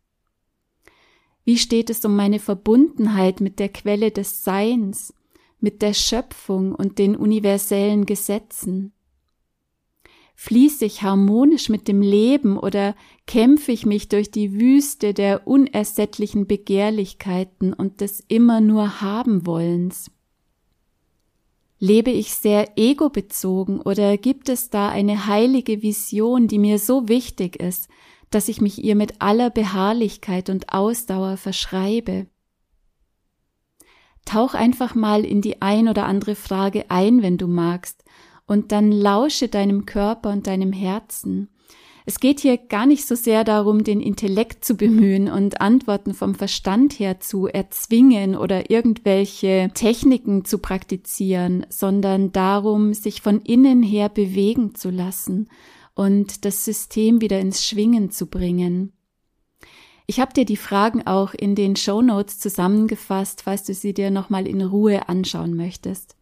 Wie 1.45 1.57
steht 1.57 1.89
es 1.89 2.03
um 2.03 2.17
meine 2.17 2.39
Verbundenheit 2.39 3.39
mit 3.39 3.59
der 3.59 3.69
Quelle 3.69 4.11
des 4.11 4.43
Seins, 4.43 5.13
mit 5.61 5.81
der 5.81 5.93
Schöpfung 5.93 6.75
und 6.75 6.99
den 6.99 7.15
universellen 7.15 8.05
Gesetzen? 8.05 8.91
Fließe 10.35 10.85
ich 10.85 11.03
harmonisch 11.03 11.69
mit 11.69 11.87
dem 11.87 12.01
Leben 12.01 12.57
oder 12.57 12.95
kämpfe 13.27 13.71
ich 13.71 13.85
mich 13.85 14.09
durch 14.09 14.31
die 14.31 14.59
Wüste 14.59 15.13
der 15.13 15.47
unersättlichen 15.47 16.47
Begehrlichkeiten 16.47 17.73
und 17.73 18.01
des 18.01 18.23
immer 18.27 18.59
nur 18.59 19.01
haben 19.01 19.45
wollens? 19.45 20.09
Lebe 21.77 22.11
ich 22.11 22.33
sehr 22.33 22.77
egobezogen 22.77 23.81
oder 23.81 24.17
gibt 24.17 24.49
es 24.49 24.69
da 24.69 24.89
eine 24.89 25.25
heilige 25.25 25.81
Vision, 25.81 26.47
die 26.47 26.59
mir 26.59 26.77
so 26.77 27.07
wichtig 27.07 27.55
ist, 27.55 27.87
dass 28.29 28.49
ich 28.49 28.61
mich 28.61 28.83
ihr 28.83 28.95
mit 28.95 29.21
aller 29.21 29.49
Beharrlichkeit 29.49 30.49
und 30.49 30.73
Ausdauer 30.73 31.37
verschreibe? 31.37 32.27
Tauch 34.25 34.53
einfach 34.53 34.93
mal 34.93 35.25
in 35.25 35.41
die 35.41 35.61
ein 35.61 35.89
oder 35.89 36.05
andere 36.05 36.35
Frage 36.35 36.89
ein, 36.89 37.21
wenn 37.21 37.37
du 37.37 37.47
magst, 37.47 38.03
und 38.51 38.73
dann 38.73 38.91
lausche 38.91 39.47
deinem 39.47 39.85
Körper 39.85 40.29
und 40.29 40.45
deinem 40.45 40.73
Herzen. 40.73 41.47
Es 42.05 42.19
geht 42.19 42.41
hier 42.41 42.57
gar 42.57 42.85
nicht 42.85 43.07
so 43.07 43.15
sehr 43.15 43.45
darum, 43.45 43.85
den 43.85 44.01
Intellekt 44.01 44.65
zu 44.65 44.75
bemühen 44.75 45.29
und 45.31 45.61
Antworten 45.61 46.13
vom 46.13 46.35
Verstand 46.35 46.99
her 46.99 47.21
zu 47.21 47.47
erzwingen 47.47 48.35
oder 48.35 48.69
irgendwelche 48.69 49.71
Techniken 49.73 50.43
zu 50.43 50.57
praktizieren, 50.57 51.65
sondern 51.69 52.33
darum, 52.33 52.93
sich 52.93 53.21
von 53.21 53.39
innen 53.39 53.83
her 53.83 54.09
bewegen 54.09 54.75
zu 54.75 54.89
lassen 54.89 55.47
und 55.95 56.43
das 56.43 56.65
System 56.65 57.21
wieder 57.21 57.39
ins 57.39 57.65
Schwingen 57.65 58.11
zu 58.11 58.25
bringen. 58.25 58.91
Ich 60.07 60.19
habe 60.19 60.33
dir 60.33 60.43
die 60.43 60.57
Fragen 60.57 61.07
auch 61.07 61.33
in 61.33 61.55
den 61.55 61.77
Show 61.77 62.01
Notes 62.01 62.37
zusammengefasst, 62.37 63.43
falls 63.43 63.63
du 63.63 63.73
sie 63.73 63.93
dir 63.93 64.11
nochmal 64.11 64.45
in 64.45 64.61
Ruhe 64.61 65.07
anschauen 65.07 65.55
möchtest. 65.55 66.17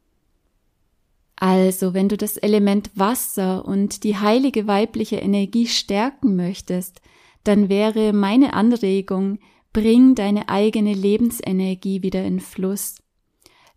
Also, 1.42 1.94
wenn 1.94 2.10
du 2.10 2.18
das 2.18 2.36
Element 2.36 2.92
Wasser 2.96 3.64
und 3.66 4.04
die 4.04 4.18
heilige 4.18 4.68
weibliche 4.68 5.16
Energie 5.16 5.68
stärken 5.68 6.36
möchtest, 6.36 7.02
dann 7.46 7.70
wäre 7.70 8.12
meine 8.12 8.54
Anregung, 8.54 9.40
bring 9.72 10.16
deine 10.16 10.50
eigene 10.50 10.94
Lebensenergie 10.94 12.04
wieder 12.04 12.26
in 12.26 12.42
Fluss. 12.42 12.98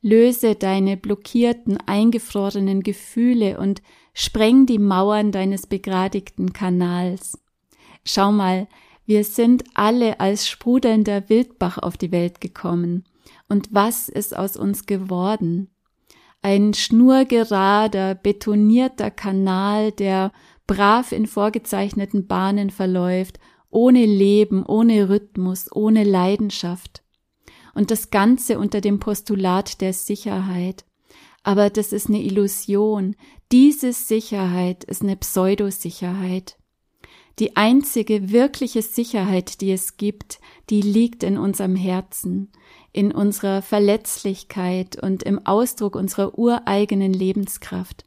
Löse 0.01 0.57
deine 0.57 0.97
blockierten, 0.97 1.79
eingefrorenen 1.87 2.83
Gefühle 2.83 3.61
und 3.61 3.81
spreng 4.13 4.67
die 4.67 4.81
Mauern 4.81 5.31
deines 5.31 5.69
begradigten 5.69 6.53
Kanals. 6.53 7.39
Schau 8.05 8.33
mal, 8.33 8.67
wir 9.07 9.23
sind 9.23 9.63
alle 9.75 10.19
als 10.19 10.49
sprudelnder 10.49 11.29
Wildbach 11.29 11.79
auf 11.79 11.97
die 11.97 12.11
Welt 12.11 12.41
gekommen. 12.41 13.05
Und 13.49 13.69
was 13.71 14.09
ist 14.09 14.37
aus 14.37 14.57
uns 14.57 14.87
geworden? 14.87 15.72
Ein 16.43 16.75
schnurgerader, 16.75 18.17
betonierter 18.17 19.11
Kanal, 19.11 19.93
der 19.93 20.33
brav 20.67 21.13
in 21.13 21.27
vorgezeichneten 21.27 22.27
Bahnen 22.27 22.71
verläuft, 22.71 23.39
ohne 23.71 24.05
Leben, 24.05 24.65
ohne 24.67 25.09
Rhythmus, 25.09 25.71
ohne 25.73 26.05
Leidenschaft. 26.05 27.03
Und 27.75 27.91
das 27.91 28.11
Ganze 28.11 28.59
unter 28.59 28.81
dem 28.81 28.99
Postulat 28.99 29.81
der 29.81 29.93
Sicherheit. 29.93 30.85
Aber 31.43 31.71
das 31.71 31.93
ist 31.93 32.09
eine 32.09 32.23
Illusion. 32.23 33.17
Diese 33.51 33.93
Sicherheit 33.93 34.85
ist 34.85 35.03
eine 35.03 35.17
Pseudosicherheit. 35.17 36.59
Die 37.39 37.57
einzige 37.57 38.31
wirkliche 38.31 38.83
Sicherheit, 38.83 39.61
die 39.61 39.73
es 39.73 39.97
gibt, 39.97 40.41
die 40.71 40.83
liegt 40.83 41.23
in 41.23 41.39
unserem 41.39 41.77
Herzen 41.77 42.53
in 42.93 43.13
unserer 43.13 43.63
Verletzlichkeit 43.63 45.03
und 45.03 45.23
im 45.23 45.47
Ausdruck 45.47 45.97
unserer 45.97 46.39
ureigenen 46.39 47.13
Lebenskraft. 47.13 48.05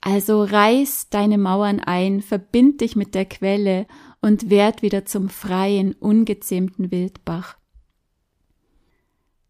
Also 0.00 0.42
reiß 0.42 1.10
deine 1.10 1.36
Mauern 1.36 1.80
ein, 1.80 2.22
verbind 2.22 2.80
dich 2.80 2.96
mit 2.96 3.14
der 3.14 3.26
Quelle 3.26 3.86
und 4.22 4.48
werd 4.48 4.80
wieder 4.80 5.04
zum 5.04 5.28
freien, 5.28 5.92
ungezähmten 5.92 6.90
Wildbach. 6.90 7.58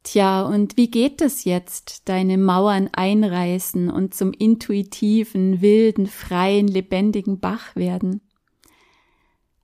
Tja, 0.02 0.42
und 0.42 0.76
wie 0.76 0.90
geht 0.90 1.20
es 1.20 1.44
jetzt, 1.44 2.08
deine 2.08 2.36
Mauern 2.36 2.88
einreißen 2.92 3.90
und 3.90 4.14
zum 4.14 4.32
intuitiven, 4.32 5.60
wilden, 5.60 6.06
freien, 6.06 6.66
lebendigen 6.66 7.38
Bach 7.38 7.76
werden? 7.76 8.20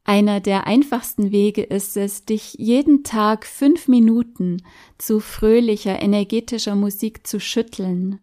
Einer 0.09 0.39
der 0.39 0.69
einfachsten 0.69 1.33
Wege 1.33 1.65
ist 1.65 1.97
es, 1.97 2.25
dich 2.25 2.55
jeden 2.59 3.03
Tag 3.03 3.45
fünf 3.45 3.89
Minuten 3.89 4.63
zu 4.99 5.19
fröhlicher, 5.19 6.01
energetischer 6.01 6.77
Musik 6.77 7.27
zu 7.27 7.41
schütteln. 7.41 8.21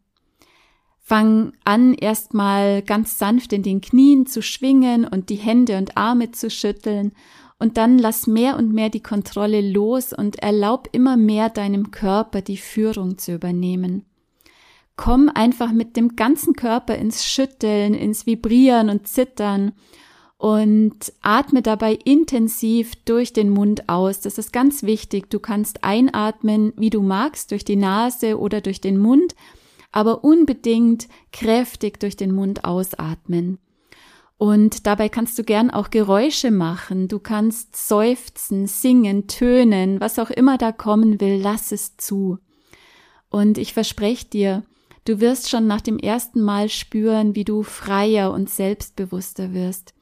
Fang 1.02 1.52
an, 1.66 1.94
erstmal 1.94 2.84
ganz 2.84 3.18
sanft 3.18 3.52
in 3.52 3.64
den 3.64 3.82
Knien 3.82 4.26
zu 4.26 4.42
schwingen 4.42 5.06
und 5.06 5.30
die 5.30 5.36
Hände 5.36 5.78
und 5.78 5.98
Arme 5.98 6.32
zu 6.32 6.50
schütteln, 6.50 7.12
und 7.60 7.76
dann 7.76 8.00
lass 8.00 8.28
mehr 8.28 8.58
und 8.58 8.74
mehr 8.74 8.90
die 8.90 9.04
Kontrolle 9.04 9.60
los 9.60 10.14
und 10.14 10.38
erlaub 10.38 10.88
immer 10.94 11.18
mehr 11.18 11.50
deinem 11.50 11.92
Körper 11.92 12.42
die 12.42 12.58
Führung 12.58 13.18
zu 13.18 13.34
übernehmen. 13.34 14.06
Komm 14.96 15.30
einfach 15.34 15.74
mit 15.74 15.98
dem 15.98 16.16
ganzen 16.16 16.54
Körper 16.54 16.96
ins 16.96 17.26
Schütteln, 17.26 17.94
ins 17.94 18.26
Vibrieren 18.26 18.90
und 18.90 19.08
Zittern 19.08 19.74
und 20.44 21.14
atme 21.22 21.62
dabei 21.62 21.94
intensiv 22.04 22.98
durch 23.06 23.32
den 23.32 23.50
Mund 23.50 23.88
aus. 23.88 24.20
Das 24.20 24.38
ist 24.38 24.52
ganz 24.52 24.84
wichtig. 24.84 25.30
Du 25.30 25.40
kannst 25.40 25.86
einatmen, 25.86 26.74
wie 26.76 26.90
du 26.90 27.02
magst, 27.02 27.52
durch 27.52 27.64
die 27.64 27.78
Nase 27.78 28.38
oder 28.38 28.60
durch 28.60 28.82
den 28.82 28.98
Mund, 28.98 29.36
aber 29.94 30.26
unbedingt 30.26 31.08
kräftig 31.32 31.98
durch 32.02 32.18
den 32.18 32.36
Mund 32.36 32.66
ausatmen. 32.66 33.58
Und 34.38 34.86
dabei 34.86 35.08
kannst 35.08 35.40
du 35.40 35.46
gern 35.46 35.70
auch 35.72 35.92
Geräusche 35.92 36.52
machen. 36.52 37.08
Du 37.08 37.20
kannst 37.20 37.78
seufzen, 37.78 38.68
singen, 38.68 39.28
tönen, 39.28 40.02
was 40.02 40.20
auch 40.20 40.30
immer 40.30 40.58
da 40.58 40.74
kommen 40.74 41.22
will, 41.22 41.40
lass 41.42 41.72
es 41.72 41.96
zu. 41.96 42.38
Und 43.30 43.58
ich 43.58 43.72
verspreche 43.72 44.26
dir, 44.28 44.64
du 45.06 45.22
wirst 45.22 45.50
schon 45.50 45.68
nach 45.68 45.80
dem 45.80 46.00
ersten 46.00 46.42
Mal 46.42 46.68
spüren, 46.68 47.34
wie 47.34 47.46
du 47.46 47.64
freier 47.64 48.34
und 48.34 48.50
selbstbewusster 48.50 49.54
wirst 49.54 49.93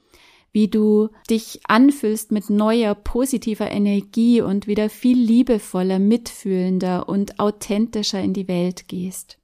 wie 0.52 0.68
du 0.68 1.10
dich 1.30 1.62
anfühlst 1.68 2.32
mit 2.32 2.50
neuer 2.50 2.94
positiver 2.94 3.72
Energie 3.72 4.42
und 4.42 4.68
wieder 4.68 4.90
viel 4.90 5.18
liebevoller, 5.18 6.00
mitfühlender 6.00 7.08
und 7.08 7.40
authentischer 7.40 8.22
in 8.22 8.34
die 8.34 8.48
Welt 8.48 8.88
gehst. 8.88 9.38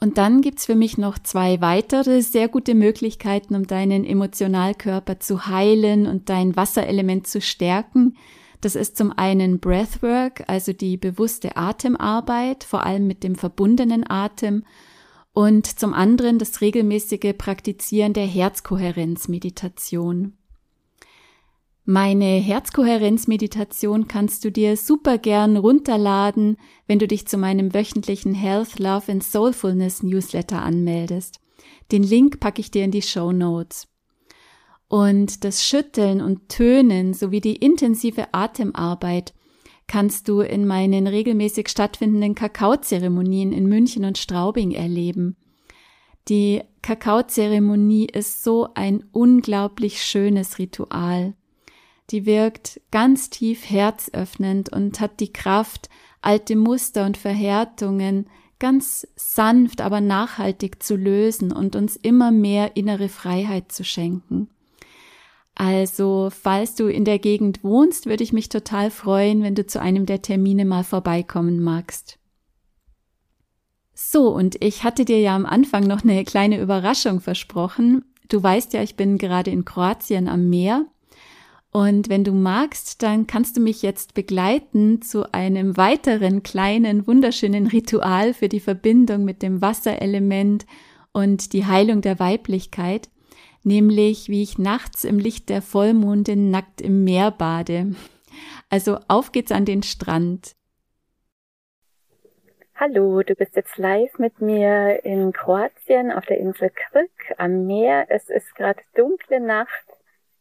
Und 0.00 0.16
dann 0.16 0.40
gibt's 0.40 0.64
für 0.64 0.74
mich 0.74 0.96
noch 0.96 1.18
zwei 1.18 1.60
weitere 1.60 2.22
sehr 2.22 2.48
gute 2.48 2.74
Möglichkeiten, 2.74 3.54
um 3.54 3.66
deinen 3.66 4.06
Emotionalkörper 4.06 5.20
zu 5.20 5.46
heilen 5.46 6.06
und 6.06 6.30
dein 6.30 6.56
Wasserelement 6.56 7.26
zu 7.26 7.42
stärken. 7.42 8.16
Das 8.62 8.76
ist 8.76 8.96
zum 8.96 9.12
einen 9.12 9.60
Breathwork, 9.60 10.44
also 10.46 10.72
die 10.72 10.96
bewusste 10.96 11.56
Atemarbeit, 11.58 12.64
vor 12.64 12.84
allem 12.84 13.06
mit 13.06 13.22
dem 13.22 13.34
verbundenen 13.34 14.08
Atem 14.08 14.64
und 15.40 15.66
zum 15.66 15.92
anderen 15.94 16.38
das 16.38 16.60
regelmäßige 16.60 17.32
Praktizieren 17.38 18.12
der 18.12 18.26
Herzkohärenzmeditation. 18.26 20.34
Meine 21.86 22.26
Herzkohärenzmeditation 22.26 24.06
kannst 24.06 24.44
du 24.44 24.52
dir 24.52 24.76
super 24.76 25.16
gern 25.16 25.56
runterladen, 25.56 26.58
wenn 26.86 26.98
du 26.98 27.08
dich 27.08 27.26
zu 27.26 27.38
meinem 27.38 27.72
wöchentlichen 27.72 28.34
Health, 28.34 28.78
Love 28.78 29.10
and 29.10 29.24
Soulfulness 29.24 30.02
Newsletter 30.02 30.60
anmeldest. 30.60 31.40
Den 31.90 32.02
Link 32.02 32.38
packe 32.38 32.60
ich 32.60 32.70
dir 32.70 32.84
in 32.84 32.90
die 32.90 33.00
Show 33.00 33.32
Notes. 33.32 33.88
Und 34.88 35.44
das 35.44 35.64
Schütteln 35.64 36.20
und 36.20 36.50
Tönen 36.50 37.14
sowie 37.14 37.40
die 37.40 37.56
intensive 37.56 38.34
Atemarbeit 38.34 39.32
kannst 39.90 40.28
du 40.28 40.38
in 40.38 40.68
meinen 40.68 41.08
regelmäßig 41.08 41.68
stattfindenden 41.68 42.36
Kakaozeremonien 42.36 43.52
in 43.52 43.66
München 43.66 44.04
und 44.04 44.18
Straubing 44.18 44.70
erleben. 44.70 45.36
Die 46.28 46.62
Kakaozeremonie 46.80 48.06
ist 48.06 48.44
so 48.44 48.68
ein 48.74 49.02
unglaublich 49.10 50.00
schönes 50.00 50.60
Ritual. 50.60 51.34
Die 52.10 52.24
wirkt 52.24 52.80
ganz 52.92 53.30
tief 53.30 53.68
herzöffnend 53.68 54.72
und 54.72 55.00
hat 55.00 55.18
die 55.18 55.32
Kraft, 55.32 55.88
alte 56.22 56.54
Muster 56.54 57.04
und 57.04 57.16
Verhärtungen 57.16 58.28
ganz 58.60 59.08
sanft, 59.16 59.80
aber 59.80 60.00
nachhaltig 60.00 60.84
zu 60.84 60.94
lösen 60.94 61.50
und 61.50 61.74
uns 61.74 61.96
immer 61.96 62.30
mehr 62.30 62.76
innere 62.76 63.08
Freiheit 63.08 63.72
zu 63.72 63.82
schenken. 63.82 64.50
Also, 65.62 66.30
falls 66.30 66.74
du 66.74 66.86
in 66.86 67.04
der 67.04 67.18
Gegend 67.18 67.62
wohnst, 67.62 68.06
würde 68.06 68.24
ich 68.24 68.32
mich 68.32 68.48
total 68.48 68.90
freuen, 68.90 69.42
wenn 69.42 69.54
du 69.54 69.66
zu 69.66 69.78
einem 69.78 70.06
der 70.06 70.22
Termine 70.22 70.64
mal 70.64 70.84
vorbeikommen 70.84 71.62
magst. 71.62 72.18
So, 73.92 74.34
und 74.34 74.56
ich 74.64 74.84
hatte 74.84 75.04
dir 75.04 75.20
ja 75.20 75.36
am 75.36 75.44
Anfang 75.44 75.86
noch 75.86 76.02
eine 76.02 76.24
kleine 76.24 76.58
Überraschung 76.58 77.20
versprochen. 77.20 78.06
Du 78.30 78.42
weißt 78.42 78.72
ja, 78.72 78.82
ich 78.82 78.96
bin 78.96 79.18
gerade 79.18 79.50
in 79.50 79.66
Kroatien 79.66 80.28
am 80.28 80.48
Meer. 80.48 80.86
Und 81.70 82.08
wenn 82.08 82.24
du 82.24 82.32
magst, 82.32 83.02
dann 83.02 83.26
kannst 83.26 83.58
du 83.58 83.60
mich 83.60 83.82
jetzt 83.82 84.14
begleiten 84.14 85.02
zu 85.02 85.30
einem 85.34 85.76
weiteren 85.76 86.42
kleinen, 86.42 87.06
wunderschönen 87.06 87.66
Ritual 87.66 88.32
für 88.32 88.48
die 88.48 88.60
Verbindung 88.60 89.24
mit 89.24 89.42
dem 89.42 89.60
Wasserelement 89.60 90.64
und 91.12 91.52
die 91.52 91.66
Heilung 91.66 92.00
der 92.00 92.18
Weiblichkeit 92.18 93.10
nämlich 93.62 94.28
wie 94.28 94.42
ich 94.42 94.58
nachts 94.58 95.04
im 95.04 95.18
Licht 95.18 95.48
der 95.48 95.62
Vollmonde 95.62 96.36
nackt 96.36 96.80
im 96.80 97.04
Meer 97.04 97.30
bade. 97.30 97.94
Also 98.68 98.98
auf 99.08 99.32
geht's 99.32 99.52
an 99.52 99.64
den 99.64 99.82
Strand. 99.82 100.54
Hallo, 102.74 103.22
du 103.22 103.34
bist 103.34 103.56
jetzt 103.56 103.76
live 103.76 104.18
mit 104.18 104.40
mir 104.40 105.04
in 105.04 105.32
Kroatien 105.32 106.10
auf 106.10 106.24
der 106.24 106.38
Insel 106.38 106.70
Krk 106.70 107.34
am 107.36 107.66
Meer. 107.66 108.06
Es 108.08 108.30
ist 108.30 108.54
gerade 108.54 108.80
dunkle 108.94 109.38
Nacht, 109.38 109.84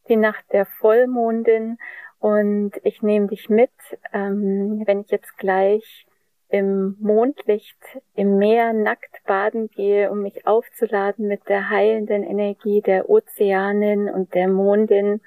die 0.08 0.16
Nacht 0.16 0.46
der 0.54 0.66
Vollmondin 0.66 1.78
und 2.20 2.72
ich 2.84 3.02
nehme 3.02 3.28
dich 3.28 3.50
mit, 3.50 3.72
ähm, 4.14 4.84
wenn 4.86 5.02
ich 5.02 5.10
jetzt 5.10 5.38
gleich 5.38 6.06
im 6.50 6.98
Mondlicht 7.00 7.78
im 8.16 8.38
Meer 8.38 8.74
nackt 8.74 9.24
baden 9.26 9.70
gehe, 9.70 10.10
um 10.12 10.22
mich 10.22 10.48
aufzuladen 10.48 11.28
mit 11.28 11.48
der 11.48 11.70
heilenden 11.70 12.24
Energie 12.24 12.82
der 12.82 13.10
Ozeanen 13.10 14.10
und 14.10 14.34
der 14.34 14.48
Mondin. 14.48 15.22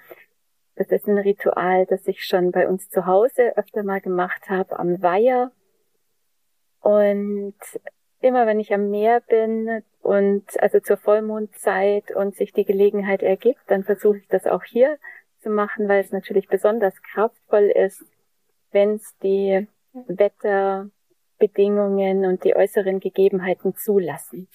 Das 0.74 0.88
ist 0.88 1.06
ein 1.06 1.18
Ritual, 1.18 1.86
das 1.86 2.06
ich 2.08 2.24
schon 2.24 2.50
bei 2.50 2.68
uns 2.68 2.88
zu 2.90 3.06
Hause 3.06 3.56
öfter 3.56 3.84
mal 3.84 4.00
gemacht 4.00 4.50
habe 4.50 4.78
am 4.78 5.00
Weiher. 5.00 5.52
Und 6.80 7.54
immer 8.20 8.46
wenn 8.46 8.58
ich 8.58 8.74
am 8.74 8.90
Meer 8.90 9.20
bin 9.20 9.84
und 10.00 10.60
also 10.60 10.80
zur 10.80 10.96
Vollmondzeit 10.96 12.10
und 12.10 12.34
sich 12.34 12.52
die 12.52 12.64
Gelegenheit 12.64 13.22
ergibt, 13.22 13.60
dann 13.68 13.84
versuche 13.84 14.18
ich 14.18 14.26
das 14.26 14.46
auch 14.46 14.64
hier 14.64 14.98
zu 15.40 15.50
machen, 15.50 15.88
weil 15.88 16.00
es 16.00 16.10
natürlich 16.10 16.48
besonders 16.48 17.00
kraftvoll 17.02 17.70
ist, 17.74 18.04
wenn 18.72 18.94
es 18.94 19.16
die 19.18 19.68
Wetter 19.92 20.90
Bedingungen 21.42 22.24
und 22.24 22.44
die 22.44 22.54
äußeren 22.54 23.00
Gegebenheiten 23.00 23.74
zulassen. 23.74 24.46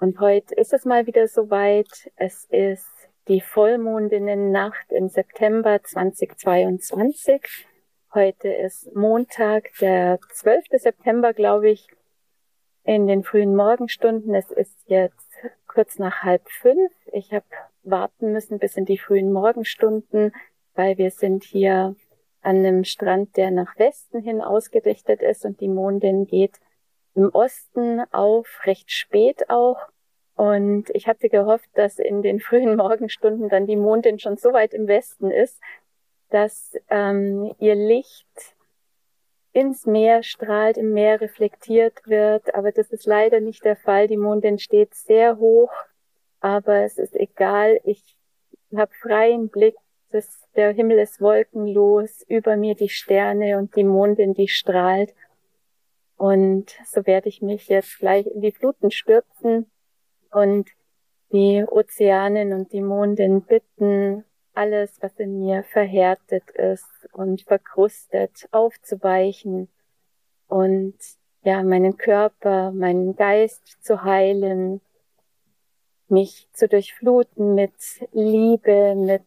Und 0.00 0.20
heute 0.20 0.54
ist 0.54 0.72
es 0.72 0.86
mal 0.86 1.06
wieder 1.06 1.28
soweit. 1.28 2.10
Es 2.16 2.46
ist 2.46 2.88
die 3.28 3.42
Vollmondinnennacht 3.42 4.90
im 4.90 5.10
September 5.10 5.82
2022. 5.82 7.66
Heute 8.14 8.48
ist 8.48 8.96
Montag, 8.96 9.70
der 9.82 10.18
12. 10.32 10.64
September, 10.78 11.34
glaube 11.34 11.68
ich, 11.68 11.88
in 12.84 13.06
den 13.06 13.22
frühen 13.22 13.54
Morgenstunden. 13.54 14.34
Es 14.34 14.50
ist 14.50 14.78
jetzt 14.86 15.30
kurz 15.66 15.98
nach 15.98 16.22
halb 16.22 16.48
fünf. 16.48 16.90
Ich 17.12 17.34
habe 17.34 17.44
warten 17.82 18.32
müssen 18.32 18.58
bis 18.58 18.78
in 18.78 18.86
die 18.86 18.96
frühen 18.96 19.30
Morgenstunden, 19.30 20.32
weil 20.74 20.96
wir 20.96 21.10
sind 21.10 21.44
hier 21.44 21.96
an 22.44 22.58
einem 22.58 22.84
Strand, 22.84 23.36
der 23.36 23.50
nach 23.50 23.78
Westen 23.78 24.20
hin 24.20 24.40
ausgerichtet 24.40 25.22
ist 25.22 25.44
und 25.44 25.60
die 25.60 25.68
Mondin 25.68 26.26
geht 26.26 26.60
im 27.14 27.30
Osten 27.30 28.02
auf, 28.12 28.60
recht 28.64 28.90
spät 28.90 29.48
auch. 29.48 29.78
Und 30.36 30.90
ich 30.90 31.06
hatte 31.06 31.28
gehofft, 31.28 31.70
dass 31.74 31.98
in 31.98 32.22
den 32.22 32.40
frühen 32.40 32.76
Morgenstunden 32.76 33.48
dann 33.48 33.66
die 33.66 33.76
Mondin 33.76 34.18
schon 34.18 34.36
so 34.36 34.52
weit 34.52 34.74
im 34.74 34.86
Westen 34.86 35.30
ist, 35.30 35.60
dass 36.30 36.76
ähm, 36.90 37.54
ihr 37.58 37.74
Licht 37.74 38.54
ins 39.52 39.86
Meer 39.86 40.22
strahlt, 40.24 40.76
im 40.76 40.92
Meer 40.92 41.20
reflektiert 41.20 42.06
wird. 42.06 42.54
Aber 42.54 42.72
das 42.72 42.90
ist 42.90 43.06
leider 43.06 43.40
nicht 43.40 43.64
der 43.64 43.76
Fall. 43.76 44.08
Die 44.08 44.16
Mondin 44.16 44.58
steht 44.58 44.94
sehr 44.94 45.38
hoch, 45.38 45.72
aber 46.40 46.82
es 46.82 46.98
ist 46.98 47.14
egal. 47.14 47.80
Ich 47.84 48.18
habe 48.74 48.92
freien 49.00 49.48
Blick 49.48 49.76
das, 50.14 50.48
der 50.54 50.72
Himmel 50.72 51.00
ist 51.00 51.20
wolkenlos, 51.20 52.22
über 52.28 52.56
mir 52.56 52.76
die 52.76 52.88
Sterne 52.88 53.58
und 53.58 53.74
die 53.74 53.82
Mondin, 53.82 54.32
die 54.32 54.46
strahlt. 54.46 55.12
Und 56.16 56.70
so 56.86 57.04
werde 57.04 57.28
ich 57.28 57.42
mich 57.42 57.66
jetzt 57.66 57.98
gleich 57.98 58.24
in 58.28 58.40
die 58.40 58.52
Fluten 58.52 58.92
stürzen 58.92 59.68
und 60.30 60.70
die 61.32 61.64
Ozeanen 61.66 62.52
und 62.52 62.72
die 62.72 62.80
Mondin 62.80 63.42
bitten, 63.42 64.24
alles, 64.54 65.02
was 65.02 65.18
in 65.18 65.40
mir 65.40 65.64
verhärtet 65.64 66.48
ist 66.52 67.08
und 67.12 67.42
verkrustet, 67.42 68.48
aufzuweichen 68.52 69.68
und 70.46 70.94
ja, 71.42 71.64
meinen 71.64 71.96
Körper, 71.96 72.70
meinen 72.70 73.16
Geist 73.16 73.82
zu 73.82 74.04
heilen, 74.04 74.80
mich 76.06 76.48
zu 76.52 76.68
durchfluten 76.68 77.56
mit 77.56 77.74
Liebe, 78.12 78.94
mit 78.94 79.24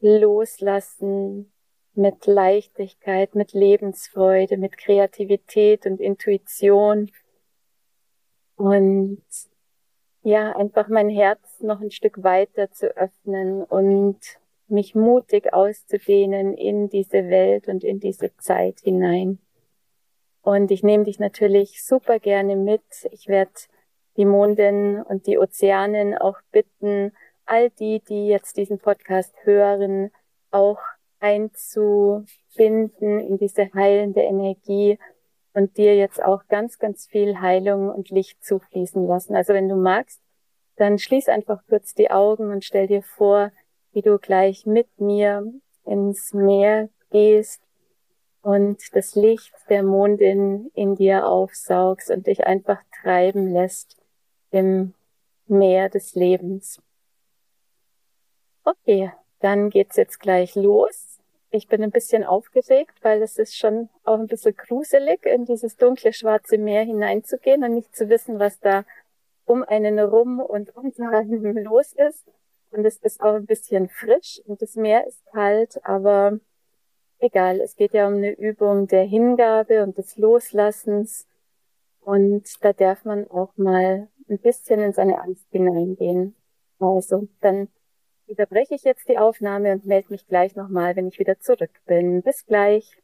Loslassen, 0.00 1.52
mit 1.94 2.26
Leichtigkeit, 2.26 3.34
mit 3.34 3.52
Lebensfreude, 3.52 4.58
mit 4.58 4.76
Kreativität 4.76 5.86
und 5.86 6.00
Intuition. 6.00 7.10
Und 8.56 9.22
ja, 10.22 10.54
einfach 10.56 10.88
mein 10.88 11.08
Herz 11.08 11.60
noch 11.60 11.80
ein 11.80 11.90
Stück 11.90 12.22
weiter 12.22 12.70
zu 12.70 12.94
öffnen 12.96 13.62
und 13.62 14.18
mich 14.68 14.94
mutig 14.94 15.52
auszudehnen 15.52 16.54
in 16.54 16.88
diese 16.88 17.28
Welt 17.28 17.68
und 17.68 17.84
in 17.84 18.00
diese 18.00 18.36
Zeit 18.36 18.80
hinein. 18.80 19.38
Und 20.42 20.70
ich 20.70 20.82
nehme 20.82 21.04
dich 21.04 21.18
natürlich 21.18 21.84
super 21.84 22.18
gerne 22.18 22.56
mit. 22.56 22.82
Ich 23.10 23.28
werde 23.28 23.52
die 24.16 24.24
Mondin 24.24 25.02
und 25.02 25.26
die 25.26 25.38
Ozeanen 25.38 26.16
auch 26.16 26.38
bitten, 26.52 27.12
all 27.46 27.70
die, 27.70 28.00
die 28.00 28.28
jetzt 28.28 28.56
diesen 28.56 28.78
Podcast 28.78 29.34
hören, 29.44 30.10
auch 30.50 30.78
einzubinden 31.20 33.20
in 33.20 33.38
diese 33.38 33.72
heilende 33.72 34.20
Energie 34.20 34.98
und 35.54 35.76
dir 35.78 35.96
jetzt 35.96 36.22
auch 36.22 36.46
ganz, 36.48 36.78
ganz 36.78 37.06
viel 37.06 37.40
Heilung 37.40 37.88
und 37.88 38.10
Licht 38.10 38.44
zufließen 38.44 39.06
lassen. 39.06 39.34
Also 39.34 39.54
wenn 39.54 39.68
du 39.68 39.76
magst, 39.76 40.20
dann 40.76 40.98
schließ 40.98 41.28
einfach 41.28 41.62
kurz 41.68 41.94
die 41.94 42.10
Augen 42.10 42.50
und 42.50 42.64
stell 42.64 42.86
dir 42.86 43.02
vor, 43.02 43.50
wie 43.92 44.02
du 44.02 44.18
gleich 44.18 44.66
mit 44.66 45.00
mir 45.00 45.50
ins 45.86 46.34
Meer 46.34 46.90
gehst 47.10 47.62
und 48.42 48.94
das 48.94 49.14
Licht 49.14 49.54
der 49.70 49.82
Mondin 49.82 50.70
in 50.74 50.94
dir 50.94 51.26
aufsaugst 51.26 52.10
und 52.10 52.26
dich 52.26 52.46
einfach 52.46 52.82
treiben 53.02 53.50
lässt 53.50 53.96
im 54.50 54.92
Meer 55.46 55.88
des 55.88 56.14
Lebens. 56.14 56.82
Okay, 58.68 59.12
dann 59.38 59.70
geht's 59.70 59.94
jetzt 59.94 60.18
gleich 60.18 60.56
los. 60.56 61.20
Ich 61.50 61.68
bin 61.68 61.84
ein 61.84 61.92
bisschen 61.92 62.24
aufgeregt, 62.24 62.94
weil 63.02 63.22
es 63.22 63.38
ist 63.38 63.56
schon 63.56 63.88
auch 64.02 64.18
ein 64.18 64.26
bisschen 64.26 64.56
gruselig, 64.56 65.24
in 65.24 65.44
dieses 65.44 65.76
dunkle 65.76 66.12
schwarze 66.12 66.58
Meer 66.58 66.82
hineinzugehen 66.82 67.62
und 67.62 67.74
nicht 67.74 67.94
zu 67.94 68.08
wissen, 68.08 68.40
was 68.40 68.58
da 68.58 68.84
um 69.44 69.62
einen 69.62 70.00
rum 70.00 70.40
und 70.40 70.70
unter 70.76 71.10
einem 71.10 71.56
los 71.58 71.92
ist. 71.92 72.24
Und 72.72 72.84
es 72.84 72.96
ist 72.96 73.20
auch 73.20 73.34
ein 73.34 73.46
bisschen 73.46 73.88
frisch 73.88 74.42
und 74.46 74.60
das 74.60 74.74
Meer 74.74 75.06
ist 75.06 75.24
kalt, 75.26 75.78
aber 75.84 76.40
egal, 77.20 77.60
es 77.60 77.76
geht 77.76 77.92
ja 77.94 78.08
um 78.08 78.14
eine 78.14 78.32
Übung 78.32 78.88
der 78.88 79.04
Hingabe 79.04 79.84
und 79.84 79.96
des 79.96 80.16
Loslassens. 80.16 81.24
Und 82.00 82.64
da 82.64 82.72
darf 82.72 83.04
man 83.04 83.30
auch 83.30 83.56
mal 83.56 84.08
ein 84.28 84.38
bisschen 84.40 84.80
in 84.80 84.92
seine 84.92 85.20
Angst 85.20 85.46
hineingehen. 85.52 86.34
Also, 86.80 87.28
dann 87.40 87.68
unterbreche 88.28 88.74
ich 88.74 88.82
jetzt 88.84 89.08
die 89.08 89.18
Aufnahme 89.18 89.72
und 89.72 89.86
melde 89.86 90.10
mich 90.10 90.26
gleich 90.26 90.56
nochmal, 90.56 90.96
wenn 90.96 91.08
ich 91.08 91.18
wieder 91.18 91.38
zurück 91.38 91.70
bin. 91.86 92.22
Bis 92.22 92.44
gleich. 92.46 92.96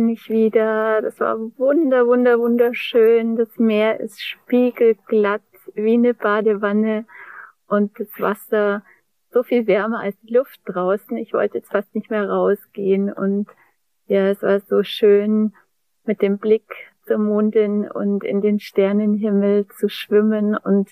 Bin 0.00 0.08
ich 0.08 0.30
wieder. 0.30 1.02
Das 1.02 1.20
war 1.20 1.38
wunder, 1.58 2.06
wunder, 2.06 2.38
wunderschön. 2.38 3.36
Das 3.36 3.58
Meer 3.58 4.00
ist 4.00 4.18
spiegelglatt 4.22 5.42
wie 5.74 5.92
eine 5.92 6.14
Badewanne 6.14 7.04
und 7.66 8.00
das 8.00 8.08
Wasser 8.18 8.82
so 9.30 9.42
viel 9.42 9.66
wärmer 9.66 10.00
als 10.00 10.18
die 10.22 10.32
Luft 10.32 10.58
draußen. 10.64 11.18
Ich 11.18 11.34
wollte 11.34 11.58
jetzt 11.58 11.70
fast 11.70 11.94
nicht 11.94 12.08
mehr 12.08 12.30
rausgehen 12.30 13.12
und 13.12 13.46
ja, 14.06 14.30
es 14.30 14.40
war 14.40 14.60
so 14.60 14.82
schön 14.82 15.52
mit 16.06 16.22
dem 16.22 16.38
Blick 16.38 16.72
zur 17.06 17.18
Mondin 17.18 17.86
und 17.86 18.24
in 18.24 18.40
den 18.40 18.58
Sternenhimmel 18.58 19.66
zu 19.66 19.90
schwimmen 19.90 20.56
und 20.56 20.88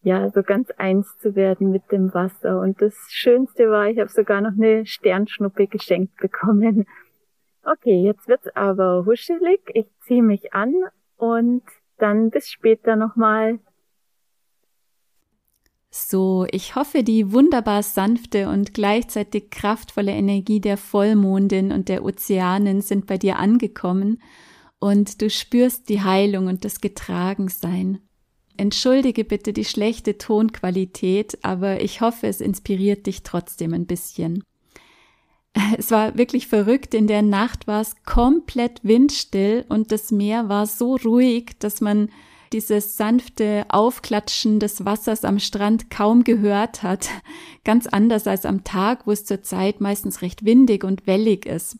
ja, 0.00 0.30
so 0.30 0.42
ganz 0.42 0.70
eins 0.78 1.18
zu 1.18 1.36
werden 1.36 1.70
mit 1.70 1.92
dem 1.92 2.14
Wasser. 2.14 2.60
Und 2.60 2.80
das 2.80 2.96
Schönste 3.10 3.68
war, 3.68 3.88
ich 3.88 3.98
habe 3.98 4.08
sogar 4.08 4.40
noch 4.40 4.52
eine 4.56 4.86
Sternschnuppe 4.86 5.66
geschenkt 5.66 6.16
bekommen. 6.16 6.86
Okay, 7.64 8.02
jetzt 8.02 8.26
wird's 8.28 8.48
aber 8.54 9.04
huschelig. 9.06 9.60
Ich 9.74 9.86
ziehe 10.00 10.22
mich 10.22 10.52
an 10.52 10.74
und 11.16 11.62
dann 11.98 12.30
bis 12.30 12.50
später 12.50 12.96
nochmal. 12.96 13.60
So, 15.90 16.46
ich 16.50 16.74
hoffe, 16.74 17.02
die 17.02 17.32
wunderbar 17.32 17.82
sanfte 17.82 18.48
und 18.48 18.72
gleichzeitig 18.72 19.50
kraftvolle 19.50 20.12
Energie 20.12 20.58
der 20.58 20.78
Vollmondin 20.78 21.70
und 21.70 21.90
der 21.90 22.02
Ozeanen 22.02 22.80
sind 22.80 23.06
bei 23.06 23.18
dir 23.18 23.38
angekommen 23.38 24.22
und 24.78 25.20
du 25.20 25.28
spürst 25.28 25.90
die 25.90 26.02
Heilung 26.02 26.46
und 26.46 26.64
das 26.64 26.80
Getragensein. 26.80 28.00
Entschuldige 28.56 29.24
bitte 29.24 29.52
die 29.52 29.64
schlechte 29.64 30.18
Tonqualität, 30.18 31.38
aber 31.42 31.82
ich 31.82 32.00
hoffe, 32.00 32.26
es 32.26 32.40
inspiriert 32.40 33.06
dich 33.06 33.22
trotzdem 33.22 33.74
ein 33.74 33.86
bisschen. 33.86 34.42
Es 35.78 35.90
war 35.90 36.16
wirklich 36.16 36.48
verrückt. 36.48 36.94
In 36.94 37.06
der 37.06 37.22
Nacht 37.22 37.66
war 37.66 37.80
es 37.80 37.96
komplett 38.04 38.80
windstill 38.82 39.64
und 39.68 39.92
das 39.92 40.10
Meer 40.10 40.48
war 40.48 40.66
so 40.66 40.96
ruhig, 40.96 41.52
dass 41.58 41.80
man 41.80 42.10
dieses 42.52 42.96
sanfte 42.96 43.64
Aufklatschen 43.68 44.60
des 44.60 44.84
Wassers 44.84 45.24
am 45.24 45.38
Strand 45.38 45.90
kaum 45.90 46.22
gehört 46.24 46.82
hat. 46.82 47.08
Ganz 47.64 47.86
anders 47.86 48.26
als 48.26 48.44
am 48.44 48.64
Tag, 48.64 49.06
wo 49.06 49.12
es 49.12 49.24
zur 49.24 49.42
Zeit 49.42 49.80
meistens 49.80 50.22
recht 50.22 50.44
windig 50.44 50.84
und 50.84 51.06
wellig 51.06 51.46
ist. 51.46 51.78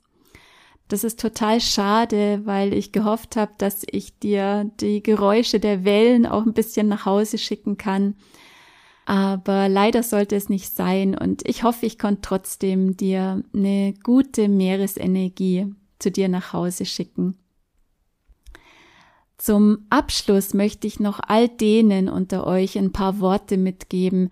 Das 0.88 1.04
ist 1.04 1.20
total 1.20 1.60
schade, 1.60 2.42
weil 2.44 2.74
ich 2.74 2.92
gehofft 2.92 3.36
habe, 3.36 3.52
dass 3.56 3.82
ich 3.90 4.18
dir 4.18 4.70
die 4.80 5.02
Geräusche 5.02 5.58
der 5.58 5.84
Wellen 5.84 6.26
auch 6.26 6.44
ein 6.44 6.52
bisschen 6.52 6.88
nach 6.88 7.06
Hause 7.06 7.38
schicken 7.38 7.78
kann. 7.78 8.14
Aber 9.04 9.68
leider 9.68 10.02
sollte 10.02 10.36
es 10.36 10.48
nicht 10.48 10.74
sein 10.74 11.16
und 11.16 11.46
ich 11.48 11.64
hoffe, 11.64 11.86
ich 11.86 11.98
konnte 11.98 12.22
trotzdem 12.22 12.96
dir 12.96 13.42
eine 13.52 13.94
gute 14.02 14.48
Meeresenergie 14.48 15.74
zu 15.98 16.10
dir 16.10 16.28
nach 16.28 16.52
Hause 16.52 16.84
schicken. 16.84 17.36
Zum 19.38 19.86
Abschluss 19.90 20.54
möchte 20.54 20.86
ich 20.86 21.00
noch 21.00 21.18
all 21.20 21.48
denen 21.48 22.08
unter 22.08 22.46
euch 22.46 22.78
ein 22.78 22.92
paar 22.92 23.18
Worte 23.18 23.56
mitgeben, 23.56 24.30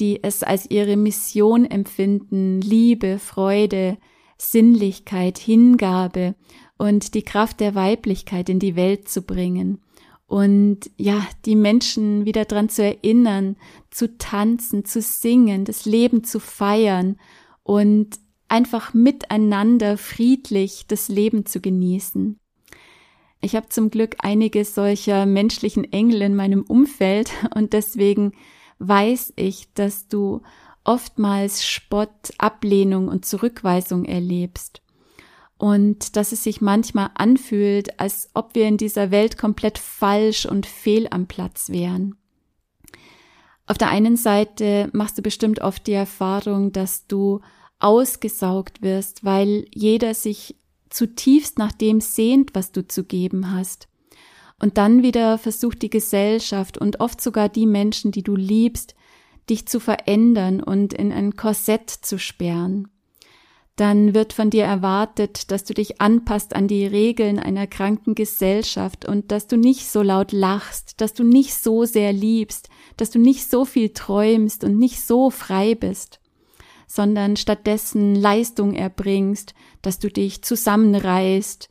die 0.00 0.22
es 0.22 0.42
als 0.42 0.70
ihre 0.70 0.96
Mission 0.96 1.64
empfinden, 1.64 2.60
Liebe, 2.60 3.18
Freude, 3.18 3.96
Sinnlichkeit, 4.36 5.38
Hingabe 5.38 6.34
und 6.76 7.14
die 7.14 7.22
Kraft 7.22 7.60
der 7.60 7.74
Weiblichkeit 7.74 8.50
in 8.50 8.58
die 8.58 8.76
Welt 8.76 9.08
zu 9.08 9.22
bringen 9.22 9.83
und 10.26 10.90
ja, 10.96 11.26
die 11.44 11.56
Menschen 11.56 12.24
wieder 12.24 12.44
dran 12.44 12.68
zu 12.68 12.82
erinnern, 12.82 13.56
zu 13.90 14.16
tanzen, 14.16 14.84
zu 14.84 15.00
singen, 15.00 15.64
das 15.64 15.84
Leben 15.84 16.24
zu 16.24 16.40
feiern 16.40 17.18
und 17.62 18.18
einfach 18.48 18.94
miteinander 18.94 19.98
friedlich 19.98 20.86
das 20.86 21.08
Leben 21.08 21.46
zu 21.46 21.60
genießen. 21.60 22.38
Ich 23.40 23.54
habe 23.54 23.68
zum 23.68 23.90
Glück 23.90 24.16
einige 24.20 24.64
solcher 24.64 25.26
menschlichen 25.26 25.92
Engel 25.92 26.22
in 26.22 26.34
meinem 26.34 26.62
Umfeld 26.62 27.30
und 27.54 27.72
deswegen 27.72 28.32
weiß 28.78 29.34
ich, 29.36 29.72
dass 29.74 30.08
du 30.08 30.40
oftmals 30.84 31.66
Spott, 31.66 32.32
Ablehnung 32.38 33.08
und 33.08 33.24
Zurückweisung 33.24 34.04
erlebst. 34.04 34.83
Und 35.64 36.16
dass 36.16 36.32
es 36.32 36.44
sich 36.44 36.60
manchmal 36.60 37.08
anfühlt, 37.14 37.98
als 37.98 38.28
ob 38.34 38.54
wir 38.54 38.68
in 38.68 38.76
dieser 38.76 39.10
Welt 39.10 39.38
komplett 39.38 39.78
falsch 39.78 40.44
und 40.44 40.66
fehl 40.66 41.08
am 41.10 41.26
Platz 41.26 41.70
wären. 41.70 42.16
Auf 43.64 43.78
der 43.78 43.88
einen 43.88 44.18
Seite 44.18 44.90
machst 44.92 45.16
du 45.16 45.22
bestimmt 45.22 45.60
oft 45.60 45.86
die 45.86 45.94
Erfahrung, 45.94 46.72
dass 46.72 47.06
du 47.06 47.40
ausgesaugt 47.78 48.82
wirst, 48.82 49.24
weil 49.24 49.64
jeder 49.74 50.12
sich 50.12 50.54
zutiefst 50.90 51.56
nach 51.56 51.72
dem 51.72 52.02
sehnt, 52.02 52.54
was 52.54 52.70
du 52.70 52.86
zu 52.86 53.02
geben 53.02 53.50
hast. 53.50 53.88
Und 54.60 54.76
dann 54.76 55.02
wieder 55.02 55.38
versucht 55.38 55.80
die 55.80 55.88
Gesellschaft 55.88 56.76
und 56.76 57.00
oft 57.00 57.22
sogar 57.22 57.48
die 57.48 57.64
Menschen, 57.64 58.12
die 58.12 58.22
du 58.22 58.36
liebst, 58.36 58.94
dich 59.48 59.66
zu 59.66 59.80
verändern 59.80 60.62
und 60.62 60.92
in 60.92 61.10
ein 61.10 61.36
Korsett 61.36 61.88
zu 61.88 62.18
sperren. 62.18 62.90
Dann 63.76 64.14
wird 64.14 64.32
von 64.32 64.50
dir 64.50 64.64
erwartet, 64.64 65.50
dass 65.50 65.64
du 65.64 65.74
dich 65.74 66.00
anpasst 66.00 66.54
an 66.54 66.68
die 66.68 66.86
Regeln 66.86 67.40
einer 67.40 67.66
kranken 67.66 68.14
Gesellschaft 68.14 69.04
und 69.04 69.32
dass 69.32 69.48
du 69.48 69.56
nicht 69.56 69.88
so 69.88 70.02
laut 70.02 70.30
lachst, 70.30 71.00
dass 71.00 71.12
du 71.12 71.24
nicht 71.24 71.54
so 71.54 71.84
sehr 71.84 72.12
liebst, 72.12 72.68
dass 72.96 73.10
du 73.10 73.18
nicht 73.18 73.50
so 73.50 73.64
viel 73.64 73.88
träumst 73.90 74.62
und 74.62 74.78
nicht 74.78 75.00
so 75.00 75.30
frei 75.30 75.74
bist 75.74 76.20
sondern 76.86 77.36
stattdessen 77.36 78.14
Leistung 78.14 78.74
erbringst, 78.74 79.54
dass 79.82 79.98
du 79.98 80.08
dich 80.08 80.42
zusammenreißt, 80.42 81.68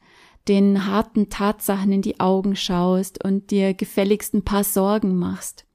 den 0.48 0.86
harten 0.88 1.30
Tatsachen 1.30 1.94
in 1.94 2.02
die 2.02 2.20
Augen 2.20 2.56
schaust 2.56 3.24
und 3.24 3.50
dir 3.52 3.74
gefälligst 3.74 4.34
ein 4.34 4.44
paar 4.44 4.66
Sorgen 4.66 5.16
machst, 5.16 5.66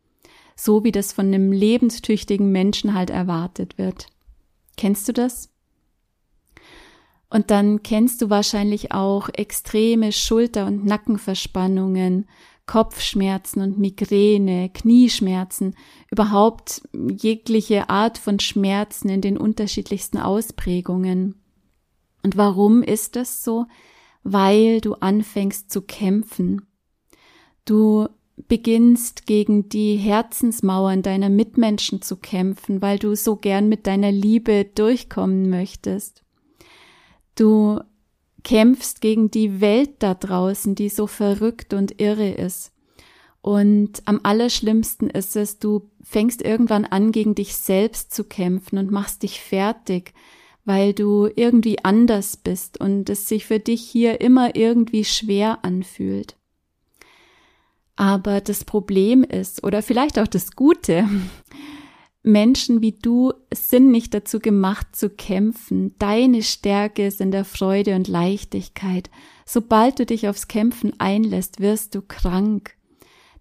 so 0.54 0.84
wie 0.84 0.92
das 0.92 1.12
von 1.12 1.26
einem 1.26 1.52
lebenstüchtigen 1.52 2.52
Menschen 2.52 2.92
halt 2.92 3.08
erwartet 3.08 3.78
wird. 3.78 4.08
Kennst 4.76 5.08
du 5.08 5.12
das? 5.12 5.50
Und 7.30 7.50
dann 7.50 7.82
kennst 7.82 8.22
du 8.22 8.30
wahrscheinlich 8.30 8.92
auch 8.92 9.28
extreme 9.32 10.12
Schulter- 10.12 10.66
und 10.66 10.84
Nackenverspannungen, 10.84 12.26
Kopfschmerzen 12.66 13.62
und 13.62 13.78
Migräne, 13.78 14.70
Knieschmerzen, 14.70 15.74
überhaupt 16.10 16.82
jegliche 16.92 17.90
Art 17.90 18.18
von 18.18 18.38
Schmerzen 18.40 19.08
in 19.08 19.20
den 19.20 19.36
unterschiedlichsten 19.38 20.18
Ausprägungen. 20.18 21.34
Und 22.22 22.36
warum 22.36 22.82
ist 22.82 23.16
das 23.16 23.42
so? 23.42 23.66
Weil 24.22 24.80
du 24.80 24.94
anfängst 24.94 25.70
zu 25.70 25.82
kämpfen. 25.82 26.62
Du 27.64 28.08
beginnst 28.46 29.26
gegen 29.26 29.68
die 29.68 29.96
Herzensmauern 29.96 31.02
deiner 31.02 31.28
Mitmenschen 31.28 32.02
zu 32.02 32.16
kämpfen, 32.16 32.82
weil 32.82 32.98
du 32.98 33.16
so 33.16 33.36
gern 33.36 33.68
mit 33.68 33.86
deiner 33.86 34.12
Liebe 34.12 34.64
durchkommen 34.64 35.50
möchtest. 35.50 36.22
Du 37.38 37.78
kämpfst 38.42 39.00
gegen 39.00 39.30
die 39.30 39.60
Welt 39.60 39.90
da 40.00 40.14
draußen, 40.14 40.74
die 40.74 40.88
so 40.88 41.06
verrückt 41.06 41.72
und 41.72 42.00
irre 42.00 42.30
ist. 42.30 42.72
Und 43.42 44.02
am 44.06 44.18
allerschlimmsten 44.24 45.08
ist 45.08 45.36
es, 45.36 45.60
du 45.60 45.88
fängst 46.02 46.42
irgendwann 46.42 46.84
an, 46.84 47.12
gegen 47.12 47.36
dich 47.36 47.54
selbst 47.54 48.12
zu 48.12 48.24
kämpfen 48.24 48.76
und 48.76 48.90
machst 48.90 49.22
dich 49.22 49.40
fertig, 49.40 50.14
weil 50.64 50.92
du 50.94 51.28
irgendwie 51.36 51.84
anders 51.84 52.36
bist 52.36 52.80
und 52.80 53.08
es 53.08 53.28
sich 53.28 53.46
für 53.46 53.60
dich 53.60 53.82
hier 53.82 54.20
immer 54.20 54.56
irgendwie 54.56 55.04
schwer 55.04 55.60
anfühlt. 55.62 56.36
Aber 57.94 58.40
das 58.40 58.64
Problem 58.64 59.22
ist, 59.22 59.62
oder 59.62 59.80
vielleicht 59.80 60.18
auch 60.18 60.26
das 60.26 60.56
Gute, 60.56 61.08
Menschen 62.22 62.82
wie 62.82 62.92
du 62.92 63.32
sind 63.52 63.90
nicht 63.90 64.12
dazu 64.12 64.40
gemacht 64.40 64.88
zu 64.94 65.08
kämpfen. 65.08 65.94
Deine 65.98 66.42
Stärke 66.42 67.06
ist 67.06 67.20
in 67.20 67.30
der 67.30 67.44
Freude 67.44 67.94
und 67.94 68.08
Leichtigkeit. 68.08 69.10
Sobald 69.46 69.98
du 69.98 70.06
dich 70.06 70.28
aufs 70.28 70.48
Kämpfen 70.48 70.92
einlässt, 70.98 71.60
wirst 71.60 71.94
du 71.94 72.02
krank. 72.02 72.74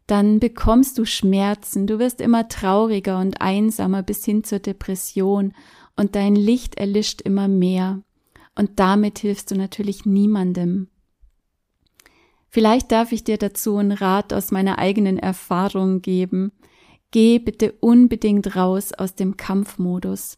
Dann 0.06 0.40
bekommst 0.40 0.98
du 0.98 1.06
Schmerzen, 1.06 1.86
du 1.86 2.00
wirst 2.00 2.22
immer 2.22 2.48
trauriger 2.48 3.20
und 3.20 3.42
einsamer 3.42 4.04
bis 4.04 4.24
hin 4.24 4.44
zur 4.46 4.60
Depression 4.60 5.54
und 5.98 6.16
dein 6.16 6.36
Licht 6.36 6.76
erlischt 6.76 7.22
immer 7.22 7.50
mehr. 7.50 8.02
Und 8.56 8.80
damit 8.80 9.20
hilfst 9.20 9.52
du 9.52 9.56
natürlich 9.56 10.06
niemandem. 10.06 10.88
Vielleicht 12.50 12.92
darf 12.92 13.12
ich 13.12 13.24
dir 13.24 13.38
dazu 13.38 13.76
einen 13.78 13.92
Rat 13.92 14.32
aus 14.34 14.52
meiner 14.52 14.80
eigenen 14.80 15.20
Erfahrung 15.20 16.02
geben. 16.02 16.54
Geh 17.12 17.40
bitte 17.40 17.74
unbedingt 17.80 18.56
raus 18.56 18.94
aus 18.94 19.16
dem 19.16 19.38
Kampfmodus. 19.38 20.38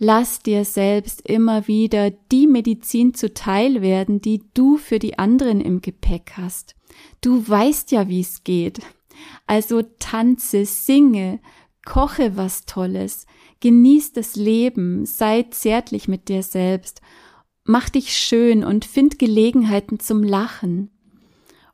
Lass 0.00 0.40
dir 0.40 0.64
selbst 0.64 1.28
immer 1.28 1.66
wieder 1.66 2.10
die 2.10 2.46
Medizin 2.46 3.14
zuteil 3.14 3.82
werden, 3.82 4.20
die 4.20 4.42
du 4.54 4.76
für 4.76 4.98
die 5.00 5.18
anderen 5.18 5.60
im 5.60 5.82
Gepäck 5.82 6.32
hast. 6.36 6.76
Du 7.20 7.46
weißt 7.46 7.90
ja, 7.90 8.08
wie 8.08 8.20
es 8.20 8.44
geht. 8.44 8.80
Also 9.46 9.82
tanze, 9.98 10.64
singe, 10.64 11.40
koche 11.84 12.36
was 12.36 12.64
Tolles, 12.64 13.26
genieß 13.60 14.12
das 14.12 14.36
Leben, 14.36 15.04
sei 15.04 15.44
zärtlich 15.50 16.06
mit 16.06 16.28
dir 16.28 16.44
selbst, 16.44 17.00
mach 17.64 17.88
dich 17.88 18.16
schön 18.16 18.62
und 18.62 18.84
find 18.84 19.18
Gelegenheiten 19.18 19.98
zum 19.98 20.22
Lachen 20.22 20.90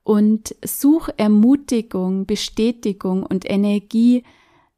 und 0.05 0.55
such 0.65 1.09
Ermutigung, 1.17 2.27
Bestätigung 2.27 3.25
und 3.25 3.51
Energie 3.51 4.23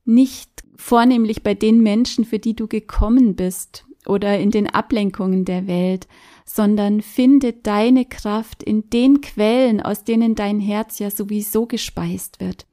nicht 0.04 0.64
vornehmlich 0.76 1.42
bei 1.42 1.54
den 1.54 1.82
Menschen, 1.82 2.24
für 2.24 2.38
die 2.38 2.54
du 2.54 2.68
gekommen 2.68 3.34
bist 3.34 3.84
oder 4.06 4.38
in 4.38 4.52
den 4.52 4.68
Ablenkungen 4.68 5.44
der 5.44 5.66
Welt, 5.66 6.06
sondern 6.44 7.02
finde 7.02 7.52
deine 7.52 8.04
Kraft 8.04 8.62
in 8.62 8.88
den 8.88 9.20
Quellen, 9.20 9.80
aus 9.82 10.04
denen 10.04 10.36
dein 10.36 10.60
Herz 10.60 11.00
ja 11.00 11.10
sowieso 11.10 11.66
gespeist 11.66 12.40
wird. 12.40 12.66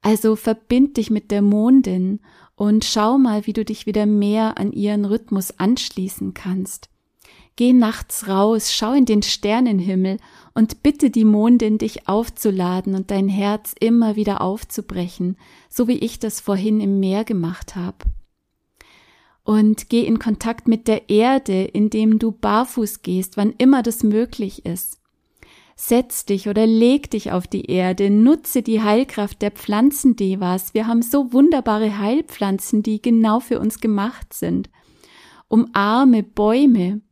Also 0.00 0.34
verbind 0.34 0.96
dich 0.96 1.10
mit 1.10 1.30
der 1.30 1.42
Mondin 1.42 2.20
und 2.54 2.86
schau 2.86 3.18
mal, 3.18 3.46
wie 3.46 3.52
du 3.52 3.64
dich 3.66 3.84
wieder 3.84 4.06
mehr 4.06 4.56
an 4.56 4.72
ihren 4.72 5.04
Rhythmus 5.04 5.58
anschließen 5.58 6.32
kannst. 6.32 6.88
Geh 7.56 7.72
nachts 7.72 8.28
raus, 8.28 8.74
schau 8.74 8.92
in 8.92 9.06
den 9.06 9.22
Sternenhimmel 9.22 10.18
und 10.52 10.82
bitte 10.82 11.08
die 11.08 11.24
Mondin, 11.24 11.78
dich 11.78 12.06
aufzuladen 12.06 12.94
und 12.94 13.10
dein 13.10 13.28
Herz 13.28 13.74
immer 13.80 14.14
wieder 14.14 14.42
aufzubrechen, 14.42 15.38
so 15.70 15.88
wie 15.88 15.98
ich 15.98 16.18
das 16.18 16.40
vorhin 16.40 16.80
im 16.80 17.00
Meer 17.00 17.24
gemacht 17.24 17.74
habe. 17.74 17.96
Und 19.42 19.88
geh 19.88 20.02
in 20.02 20.18
Kontakt 20.18 20.68
mit 20.68 20.86
der 20.86 21.08
Erde, 21.08 21.64
indem 21.64 22.18
du 22.18 22.30
barfuß 22.30 23.00
gehst, 23.00 23.38
wann 23.38 23.54
immer 23.56 23.82
das 23.82 24.02
möglich 24.02 24.66
ist. 24.66 25.00
Setz 25.76 26.24
dich 26.24 26.48
oder 26.48 26.66
leg 26.66 27.10
dich 27.10 27.32
auf 27.32 27.46
die 27.46 27.70
Erde, 27.70 28.10
nutze 28.10 28.62
die 28.62 28.82
Heilkraft 28.82 29.40
der 29.42 29.50
Pflanzendevas. 29.50 30.74
Wir 30.74 30.86
haben 30.86 31.02
so 31.02 31.32
wunderbare 31.32 31.98
Heilpflanzen, 31.98 32.82
die 32.82 33.00
genau 33.00 33.40
für 33.40 33.60
uns 33.60 33.80
gemacht 33.80 34.32
sind. 34.32 34.68
Umarme 35.48 36.22
Bäume, 36.22 37.02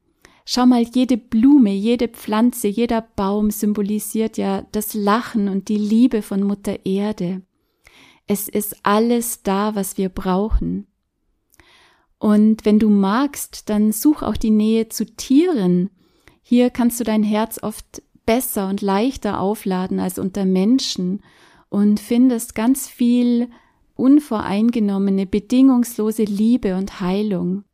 Schau 0.46 0.66
mal, 0.66 0.82
jede 0.82 1.16
Blume, 1.16 1.72
jede 1.72 2.08
Pflanze, 2.08 2.68
jeder 2.68 3.00
Baum 3.00 3.50
symbolisiert 3.50 4.36
ja 4.36 4.66
das 4.72 4.92
Lachen 4.92 5.48
und 5.48 5.68
die 5.68 5.78
Liebe 5.78 6.20
von 6.20 6.42
Mutter 6.42 6.84
Erde. 6.84 7.40
Es 8.26 8.48
ist 8.48 8.76
alles 8.82 9.42
da, 9.42 9.74
was 9.74 9.96
wir 9.96 10.10
brauchen. 10.10 10.86
Und 12.18 12.66
wenn 12.66 12.78
du 12.78 12.90
magst, 12.90 13.70
dann 13.70 13.92
such 13.92 14.22
auch 14.22 14.36
die 14.36 14.50
Nähe 14.50 14.88
zu 14.88 15.06
Tieren. 15.06 15.90
Hier 16.42 16.68
kannst 16.68 17.00
du 17.00 17.04
dein 17.04 17.22
Herz 17.22 17.62
oft 17.62 18.02
besser 18.26 18.68
und 18.68 18.82
leichter 18.82 19.40
aufladen 19.40 19.98
als 19.98 20.18
unter 20.18 20.44
Menschen 20.44 21.22
und 21.70 22.00
findest 22.00 22.54
ganz 22.54 22.86
viel 22.86 23.48
unvoreingenommene, 23.94 25.26
bedingungslose 25.26 26.24
Liebe 26.24 26.76
und 26.76 27.00
Heilung 27.00 27.64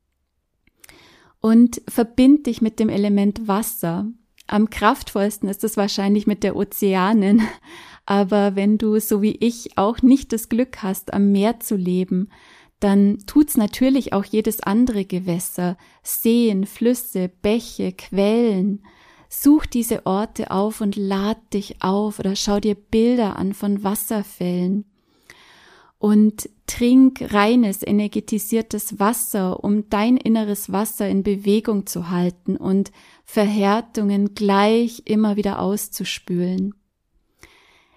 und 1.40 1.83
verbind 1.88 2.46
dich 2.46 2.61
mit 2.61 2.79
dem 2.79 2.88
Element 2.88 3.48
Wasser. 3.48 4.07
Am 4.46 4.68
kraftvollsten 4.68 5.48
ist 5.48 5.64
es 5.64 5.76
wahrscheinlich 5.76 6.26
mit 6.26 6.42
der 6.42 6.57
Ozeanin, 6.57 7.42
aber 8.07 8.57
wenn 8.57 8.79
du, 8.79 8.98
so 9.00 9.22
wie 9.22 9.37
ich, 9.37 9.79
auch 9.79 10.03
nicht 10.03 10.33
das 10.33 10.48
Glück 10.48 10.83
hast, 10.83 11.12
am 11.12 11.33
Meer 11.33 11.61
zu 11.61 11.76
leben, 11.76 12.29
dann 12.81 13.18
tut's 13.26 13.57
natürlich 13.57 14.12
auch 14.12 14.24
jedes 14.24 14.62
andere 14.62 15.05
Gewässer, 15.05 15.76
Seen, 16.03 16.66
Flüsse, 16.66 17.31
Bäche, 17.42 17.92
Quellen. 17.92 18.83
Such 19.29 19.66
diese 19.66 20.07
Orte 20.07 20.50
auf 20.50 20.81
und 20.81 20.96
lad 20.96 21.38
dich 21.53 21.83
auf 21.83 22.18
oder 22.18 22.35
schau 22.35 22.59
dir 22.59 22.74
Bilder 22.74 23.37
an 23.37 23.53
von 23.53 23.85
Wasserfällen 23.85 24.89
und 26.01 26.49
trink 26.67 27.21
reines, 27.35 27.87
energetisiertes 27.87 28.99
Wasser, 28.99 29.63
um 29.63 29.91
dein 29.91 30.17
inneres 30.17 30.73
Wasser 30.73 31.07
in 31.07 31.23
Bewegung 31.23 31.85
zu 31.85 32.09
halten 32.09 32.57
und 32.57 32.91
Verhärtungen 33.27 34.35
gleich 34.35 35.03
immer 35.05 35.37
wieder 35.37 35.61
auszuspülen. 35.61 36.75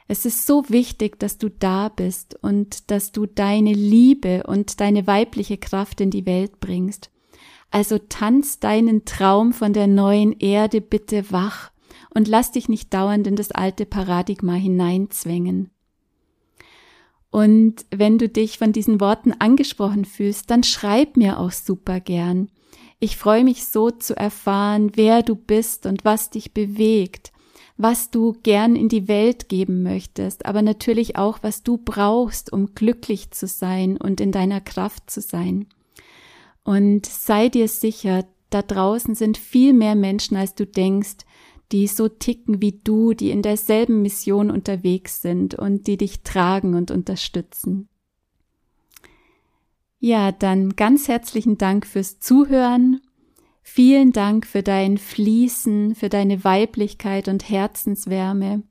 Es 0.09 0.25
ist 0.25 0.45
so 0.45 0.65
wichtig, 0.67 1.17
dass 1.17 1.37
du 1.37 1.49
da 1.49 1.87
bist 1.87 2.37
und 2.43 2.91
dass 2.91 3.13
du 3.13 3.25
deine 3.25 3.71
Liebe 3.71 4.43
und 4.47 4.81
deine 4.81 5.07
weibliche 5.07 5.57
Kraft 5.57 6.01
in 6.01 6.11
die 6.11 6.25
Welt 6.25 6.59
bringst. 6.59 7.09
Also 7.71 7.97
tanz 7.97 8.59
deinen 8.59 9.05
Traum 9.05 9.53
von 9.53 9.71
der 9.71 9.87
neuen 9.87 10.33
Erde 10.33 10.81
bitte 10.81 11.31
wach 11.31 11.71
und 12.13 12.27
lass 12.27 12.51
dich 12.51 12.67
nicht 12.67 12.93
dauernd 12.93 13.27
in 13.27 13.37
das 13.37 13.51
alte 13.51 13.85
Paradigma 13.85 14.55
hineinzwängen. 14.55 15.72
Und 17.33 17.87
wenn 17.89 18.19
du 18.19 18.29
dich 18.29 18.59
von 18.59 18.73
diesen 18.73 19.01
Worten 19.01 19.31
angesprochen 19.31 20.05
fühlst, 20.05 20.51
dann 20.51 20.61
schreib 20.61 21.17
mir 21.17 21.39
auch 21.39 21.49
super 21.49 21.99
gern. 21.99 22.49
Ich 22.99 23.17
freue 23.17 23.43
mich 23.43 23.65
so 23.65 23.89
zu 23.89 24.15
erfahren, 24.15 24.91
wer 24.93 25.23
du 25.23 25.33
bist 25.33 25.87
und 25.87 26.05
was 26.05 26.29
dich 26.29 26.53
bewegt, 26.53 27.31
was 27.75 28.11
du 28.11 28.35
gern 28.43 28.75
in 28.75 28.87
die 28.87 29.07
Welt 29.07 29.49
geben 29.49 29.81
möchtest, 29.81 30.45
aber 30.45 30.61
natürlich 30.61 31.15
auch, 31.15 31.39
was 31.41 31.63
du 31.63 31.79
brauchst, 31.79 32.53
um 32.53 32.75
glücklich 32.75 33.31
zu 33.31 33.47
sein 33.47 33.97
und 33.97 34.21
in 34.21 34.31
deiner 34.31 34.61
Kraft 34.61 35.09
zu 35.09 35.19
sein. 35.19 35.65
Und 36.63 37.07
sei 37.07 37.49
dir 37.49 37.67
sicher, 37.67 38.25
da 38.51 38.61
draußen 38.61 39.15
sind 39.15 39.39
viel 39.39 39.73
mehr 39.73 39.95
Menschen, 39.95 40.37
als 40.37 40.53
du 40.53 40.67
denkst, 40.67 41.25
die 41.73 41.87
so 41.87 42.07
ticken 42.07 42.61
wie 42.61 42.79
du, 42.83 43.13
die 43.13 43.31
in 43.31 43.41
derselben 43.41 44.03
Mission 44.03 44.51
unterwegs 44.51 45.21
sind 45.21 45.55
und 45.55 45.87
die 45.87 45.97
dich 45.97 46.21
tragen 46.21 46.75
und 46.75 46.91
unterstützen. 46.91 47.89
Ja, 49.99 50.31
dann 50.31 50.75
ganz 50.75 51.07
herzlichen 51.07 51.57
Dank 51.57 51.87
fürs 51.87 52.19
Zuhören. 52.19 53.01
Vielen 53.63 54.11
Dank 54.11 54.45
für 54.45 54.61
dein 54.61 54.97
Fließen, 54.97 55.95
für 55.95 56.09
deine 56.09 56.43
Weiblichkeit 56.43 57.27
und 57.27 57.49
Herzenswärme. 57.49 58.63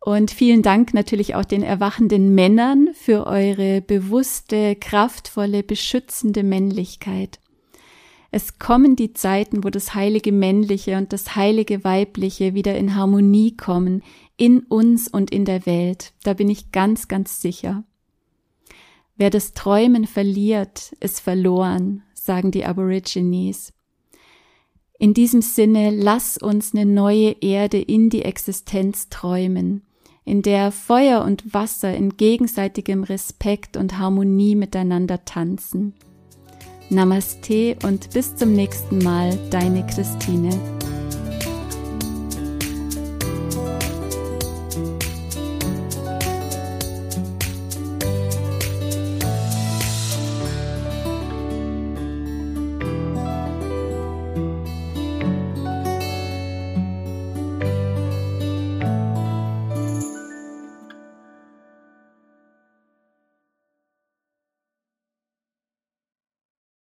Und 0.00 0.30
vielen 0.30 0.62
Dank 0.62 0.94
natürlich 0.94 1.34
auch 1.34 1.44
den 1.44 1.62
erwachenden 1.62 2.34
Männern 2.34 2.88
für 2.94 3.26
eure 3.26 3.82
bewusste, 3.82 4.74
kraftvolle, 4.74 5.62
beschützende 5.62 6.42
Männlichkeit. 6.42 7.38
Es 8.30 8.58
kommen 8.58 8.96
die 8.96 9.12
Zeiten, 9.12 9.64
wo 9.64 9.70
das 9.70 9.94
heilige 9.94 10.32
männliche 10.32 10.96
und 10.96 11.12
das 11.12 11.36
heilige 11.36 11.84
weibliche 11.84 12.54
wieder 12.54 12.76
in 12.76 12.94
Harmonie 12.94 13.56
kommen, 13.56 14.02
in 14.36 14.60
uns 14.60 15.08
und 15.08 15.30
in 15.30 15.44
der 15.44 15.66
Welt. 15.66 16.12
Da 16.22 16.34
bin 16.34 16.50
ich 16.50 16.72
ganz, 16.72 17.08
ganz 17.08 17.40
sicher. 17.40 17.84
Wer 19.16 19.30
das 19.30 19.54
Träumen 19.54 20.06
verliert, 20.06 20.92
ist 21.00 21.20
verloren, 21.20 22.02
sagen 22.14 22.50
die 22.50 22.66
Aborigines. 22.66 23.72
In 24.98 25.14
diesem 25.14 25.42
Sinne, 25.42 25.90
lass 25.90 26.36
uns 26.36 26.74
eine 26.74 26.86
neue 26.86 27.30
Erde 27.40 27.78
in 27.78 28.10
die 28.10 28.22
Existenz 28.22 29.08
träumen, 29.08 29.86
in 30.24 30.42
der 30.42 30.72
Feuer 30.72 31.22
und 31.22 31.54
Wasser 31.54 31.94
in 31.94 32.16
gegenseitigem 32.16 33.04
Respekt 33.04 33.76
und 33.76 33.98
Harmonie 33.98 34.56
miteinander 34.56 35.24
tanzen. 35.24 35.94
Namaste 36.90 37.76
und 37.82 38.10
bis 38.12 38.36
zum 38.36 38.52
nächsten 38.52 38.98
Mal, 38.98 39.36
deine 39.50 39.84
Christine. 39.86 40.50